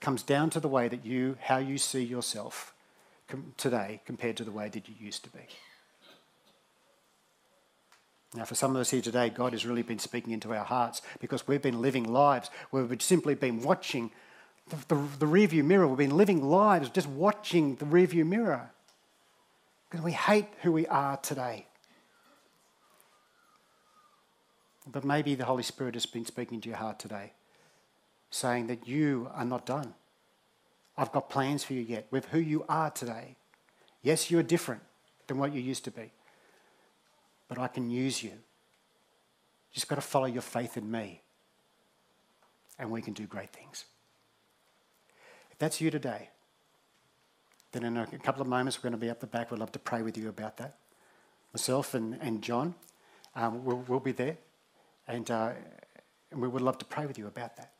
comes 0.00 0.22
down 0.22 0.48
to 0.48 0.60
the 0.60 0.66
way 0.66 0.88
that 0.88 1.04
you, 1.04 1.36
how 1.42 1.58
you 1.58 1.76
see 1.76 2.04
yourself 2.04 2.72
today 3.58 4.00
compared 4.06 4.38
to 4.38 4.44
the 4.44 4.50
way 4.50 4.70
that 4.70 4.88
you 4.88 4.94
used 4.98 5.24
to 5.24 5.30
be. 5.30 5.46
Now, 8.32 8.46
for 8.46 8.54
some 8.54 8.74
of 8.74 8.80
us 8.80 8.88
here 8.88 9.02
today, 9.02 9.28
God 9.28 9.52
has 9.52 9.66
really 9.66 9.82
been 9.82 9.98
speaking 9.98 10.32
into 10.32 10.54
our 10.54 10.64
hearts 10.64 11.02
because 11.20 11.46
we've 11.46 11.60
been 11.60 11.82
living 11.82 12.10
lives 12.10 12.48
where 12.70 12.84
we've 12.86 13.02
simply 13.02 13.34
been 13.34 13.60
watching 13.60 14.10
the, 14.70 14.94
the, 14.94 15.08
the 15.18 15.26
rearview 15.26 15.64
mirror. 15.64 15.86
We've 15.86 15.98
been 15.98 16.16
living 16.16 16.42
lives 16.42 16.90
just 16.90 17.08
watching 17.08 17.76
the 17.76 17.84
rearview 17.84 18.26
mirror 18.26 18.70
because 19.88 20.04
we 20.04 20.12
hate 20.12 20.46
who 20.62 20.72
we 20.72 20.86
are 20.86 21.16
today. 21.16 21.66
But 24.90 25.04
maybe 25.04 25.34
the 25.34 25.44
Holy 25.44 25.62
Spirit 25.62 25.94
has 25.94 26.06
been 26.06 26.24
speaking 26.24 26.60
to 26.62 26.68
your 26.68 26.78
heart 26.78 26.98
today, 26.98 27.32
saying 28.30 28.68
that 28.68 28.88
you 28.88 29.30
are 29.34 29.44
not 29.44 29.66
done. 29.66 29.94
I've 30.96 31.12
got 31.12 31.28
plans 31.28 31.62
for 31.62 31.74
you 31.74 31.82
yet 31.82 32.06
with 32.10 32.26
who 32.26 32.38
you 32.38 32.64
are 32.68 32.90
today. 32.90 33.36
Yes, 34.02 34.30
you 34.30 34.38
are 34.38 34.42
different 34.42 34.82
than 35.26 35.38
what 35.38 35.52
you 35.52 35.60
used 35.60 35.84
to 35.84 35.90
be, 35.90 36.10
but 37.48 37.58
I 37.58 37.68
can 37.68 37.90
use 37.90 38.22
you. 38.22 38.30
You 38.30 39.74
just 39.74 39.88
got 39.88 39.96
to 39.96 40.00
follow 40.00 40.26
your 40.26 40.42
faith 40.42 40.76
in 40.76 40.90
me, 40.90 41.20
and 42.78 42.90
we 42.90 43.02
can 43.02 43.12
do 43.12 43.26
great 43.26 43.52
things. 43.52 43.84
That's 45.58 45.80
you 45.80 45.90
today, 45.90 46.30
then 47.72 47.84
in 47.84 47.96
a 47.96 48.06
couple 48.06 48.40
of 48.40 48.48
moments 48.48 48.78
we're 48.78 48.90
going 48.90 48.98
to 49.00 49.04
be 49.06 49.10
up 49.10 49.20
the 49.20 49.26
back. 49.26 49.50
We'd 49.50 49.60
love 49.60 49.72
to 49.72 49.78
pray 49.78 50.02
with 50.02 50.16
you 50.16 50.28
about 50.28 50.56
that. 50.58 50.76
Myself 51.52 51.94
and, 51.94 52.16
and 52.20 52.42
John 52.42 52.74
um, 53.34 53.64
will 53.64 53.84
we'll 53.88 54.00
be 54.00 54.12
there. 54.12 54.36
And, 55.08 55.30
uh, 55.30 55.52
and 56.30 56.40
we 56.40 56.48
would 56.48 56.62
love 56.62 56.78
to 56.78 56.84
pray 56.84 57.06
with 57.06 57.18
you 57.18 57.26
about 57.26 57.56
that. 57.56 57.72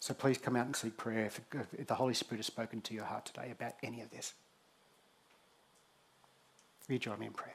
So 0.00 0.14
please 0.14 0.38
come 0.38 0.56
out 0.56 0.66
and 0.66 0.74
seek 0.74 0.96
prayer 0.96 1.26
if, 1.26 1.40
if 1.78 1.86
the 1.86 1.94
Holy 1.94 2.14
Spirit 2.14 2.38
has 2.38 2.46
spoken 2.46 2.80
to 2.80 2.94
your 2.94 3.04
heart 3.04 3.26
today 3.26 3.50
about 3.52 3.74
any 3.82 4.00
of 4.00 4.10
this. 4.10 4.34
Will 6.88 6.94
you 6.94 6.98
join 6.98 7.20
me 7.20 7.26
in 7.26 7.32
prayer? 7.32 7.54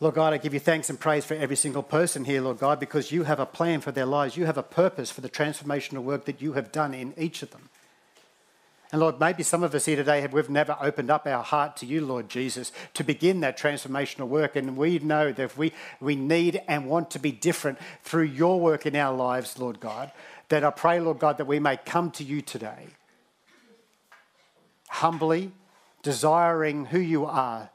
Lord 0.00 0.16
God, 0.16 0.32
I 0.32 0.38
give 0.38 0.52
you 0.52 0.60
thanks 0.60 0.90
and 0.90 0.98
praise 0.98 1.24
for 1.24 1.34
every 1.34 1.56
single 1.56 1.82
person 1.82 2.24
here, 2.24 2.40
Lord 2.40 2.58
God, 2.58 2.80
because 2.80 3.12
you 3.12 3.22
have 3.24 3.38
a 3.38 3.46
plan 3.46 3.80
for 3.80 3.92
their 3.92 4.06
lives. 4.06 4.36
You 4.36 4.44
have 4.46 4.58
a 4.58 4.62
purpose 4.62 5.10
for 5.10 5.20
the 5.20 5.28
transformational 5.28 6.02
work 6.02 6.24
that 6.24 6.42
you 6.42 6.54
have 6.54 6.72
done 6.72 6.94
in 6.94 7.14
each 7.16 7.42
of 7.42 7.50
them. 7.52 7.68
And 8.90 9.00
Lord, 9.00 9.18
maybe 9.18 9.42
some 9.42 9.62
of 9.62 9.74
us 9.74 9.86
here 9.86 9.96
today 9.96 10.20
have 10.20 10.32
we've 10.32 10.50
never 10.50 10.76
opened 10.80 11.10
up 11.10 11.26
our 11.26 11.42
heart 11.42 11.76
to 11.78 11.86
you, 11.86 12.04
Lord 12.04 12.28
Jesus, 12.28 12.70
to 12.94 13.04
begin 13.04 13.40
that 13.40 13.58
transformational 13.58 14.28
work. 14.28 14.56
And 14.56 14.76
we 14.76 14.98
know 14.98 15.32
that 15.32 15.56
we, 15.56 15.72
we 16.00 16.16
need 16.16 16.60
and 16.68 16.86
want 16.86 17.10
to 17.12 17.18
be 17.18 17.32
different 17.32 17.78
through 18.02 18.24
your 18.24 18.60
work 18.60 18.86
in 18.86 18.94
our 18.94 19.16
lives, 19.16 19.58
Lord 19.58 19.80
God. 19.80 20.12
That 20.48 20.64
I 20.64 20.70
pray, 20.70 21.00
Lord 21.00 21.18
God, 21.18 21.38
that 21.38 21.46
we 21.46 21.58
may 21.58 21.76
come 21.76 22.10
to 22.12 22.24
you 22.24 22.40
today, 22.40 22.88
humbly, 24.88 25.52
desiring 26.02 26.86
who 26.86 26.98
you 26.98 27.24
are 27.26 27.70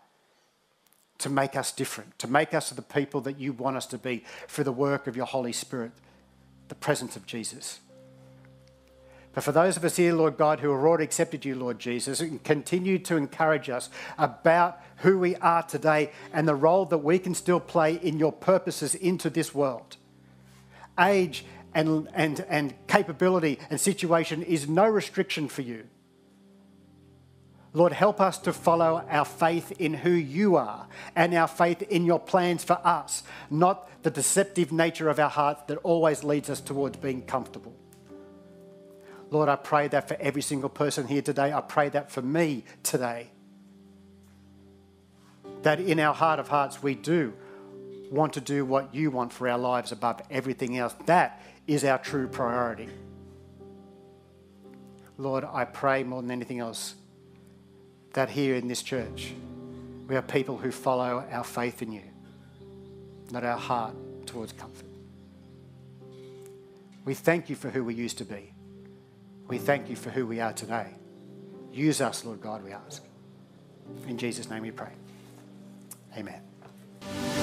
to 1.19 1.29
make 1.29 1.55
us 1.55 1.71
different, 1.71 2.17
to 2.19 2.27
make 2.27 2.53
us 2.53 2.69
the 2.69 2.81
people 2.81 3.21
that 3.21 3.39
you 3.39 3.53
want 3.53 3.77
us 3.77 3.85
to 3.87 3.97
be 3.97 4.23
through 4.47 4.63
the 4.63 4.71
work 4.71 5.07
of 5.07 5.15
your 5.15 5.25
Holy 5.25 5.53
Spirit, 5.53 5.91
the 6.69 6.75
presence 6.75 7.15
of 7.15 7.25
Jesus. 7.25 7.79
But 9.33 9.43
for 9.43 9.51
those 9.51 9.77
of 9.77 9.85
us 9.85 9.97
here, 9.97 10.13
Lord 10.13 10.37
God, 10.37 10.59
who 10.59 10.71
have 10.71 10.79
already 10.79 11.03
accepted 11.03 11.45
you, 11.45 11.55
Lord 11.55 11.77
Jesus, 11.77 12.19
and 12.19 12.43
continue 12.43 12.97
to 12.99 13.15
encourage 13.15 13.69
us 13.69 13.89
about 14.17 14.81
who 14.97 15.19
we 15.19 15.35
are 15.35 15.61
today 15.61 16.11
and 16.33 16.47
the 16.47 16.55
role 16.55 16.85
that 16.85 16.97
we 16.99 17.19
can 17.19 17.35
still 17.35 17.59
play 17.59 17.95
in 17.95 18.17
your 18.17 18.31
purposes 18.31 18.95
into 18.95 19.29
this 19.29 19.53
world. 19.53 19.97
Age 20.99 21.45
and, 21.73 22.09
and, 22.13 22.45
and 22.49 22.73
capability 22.87 23.59
and 23.69 23.79
situation 23.79 24.41
is 24.41 24.67
no 24.67 24.87
restriction 24.87 25.47
for 25.47 25.61
you. 25.61 25.85
Lord, 27.71 27.93
help 27.93 28.19
us 28.19 28.39
to 28.39 28.53
follow 28.53 29.05
our 29.09 29.25
faith 29.25 29.71
in 29.79 29.93
who 29.93 30.09
you 30.09 30.55
are 30.55 30.87
and 31.15 31.33
our 31.35 31.47
faith 31.47 31.83
in 31.83 32.03
your 32.03 32.19
plans 32.19 32.63
for 32.63 32.79
us, 32.83 33.23
not 33.51 33.87
the 34.01 34.09
deceptive 34.09 34.71
nature 34.71 35.09
of 35.09 35.19
our 35.19 35.29
hearts 35.29 35.63
that 35.67 35.77
always 35.77 36.23
leads 36.23 36.49
us 36.49 36.61
towards 36.61 36.97
being 36.97 37.21
comfortable. 37.21 37.75
Lord, 39.29 39.49
I 39.49 39.55
pray 39.55 39.87
that 39.89 40.07
for 40.07 40.17
every 40.19 40.41
single 40.41 40.69
person 40.69 41.07
here 41.07 41.21
today. 41.21 41.53
I 41.53 41.61
pray 41.61 41.89
that 41.89 42.09
for 42.09 42.23
me 42.23 42.63
today. 42.81 43.29
That 45.61 45.79
in 45.79 45.99
our 45.99 46.15
heart 46.15 46.39
of 46.39 46.47
hearts, 46.47 46.81
we 46.81 46.95
do 46.95 47.33
want 48.09 48.33
to 48.33 48.41
do 48.41 48.65
what 48.65 48.95
you 48.95 49.11
want 49.11 49.31
for 49.31 49.47
our 49.47 49.59
lives 49.59 49.91
above 49.91 50.21
everything 50.31 50.77
else. 50.79 50.95
That 51.05 51.43
is 51.67 51.83
our 51.83 51.99
true 51.99 52.27
priority. 52.27 52.89
Lord, 55.19 55.43
I 55.43 55.65
pray 55.65 56.03
more 56.03 56.23
than 56.23 56.31
anything 56.31 56.57
else 56.57 56.95
that 58.13 58.29
here 58.29 58.55
in 58.55 58.67
this 58.67 58.81
church, 58.83 59.33
we 60.07 60.15
are 60.15 60.21
people 60.21 60.57
who 60.57 60.71
follow 60.71 61.25
our 61.31 61.43
faith 61.43 61.81
in 61.81 61.91
you, 61.91 62.03
not 63.31 63.43
our 63.43 63.57
heart 63.57 63.93
towards 64.25 64.53
comfort. 64.53 64.87
We 67.05 67.13
thank 67.13 67.49
you 67.49 67.55
for 67.55 67.69
who 67.69 67.83
we 67.83 67.93
used 67.93 68.17
to 68.19 68.25
be. 68.25 68.53
We 69.47 69.57
thank 69.57 69.89
you 69.89 69.95
for 69.95 70.09
who 70.09 70.27
we 70.27 70.39
are 70.39 70.53
today. 70.53 70.87
Use 71.71 72.01
us, 72.01 72.25
Lord 72.25 72.41
God, 72.41 72.63
we 72.63 72.71
ask. 72.71 73.03
In 74.07 74.17
Jesus' 74.17 74.49
name 74.49 74.63
we 74.63 74.71
pray. 74.71 74.91
Amen. 76.17 77.38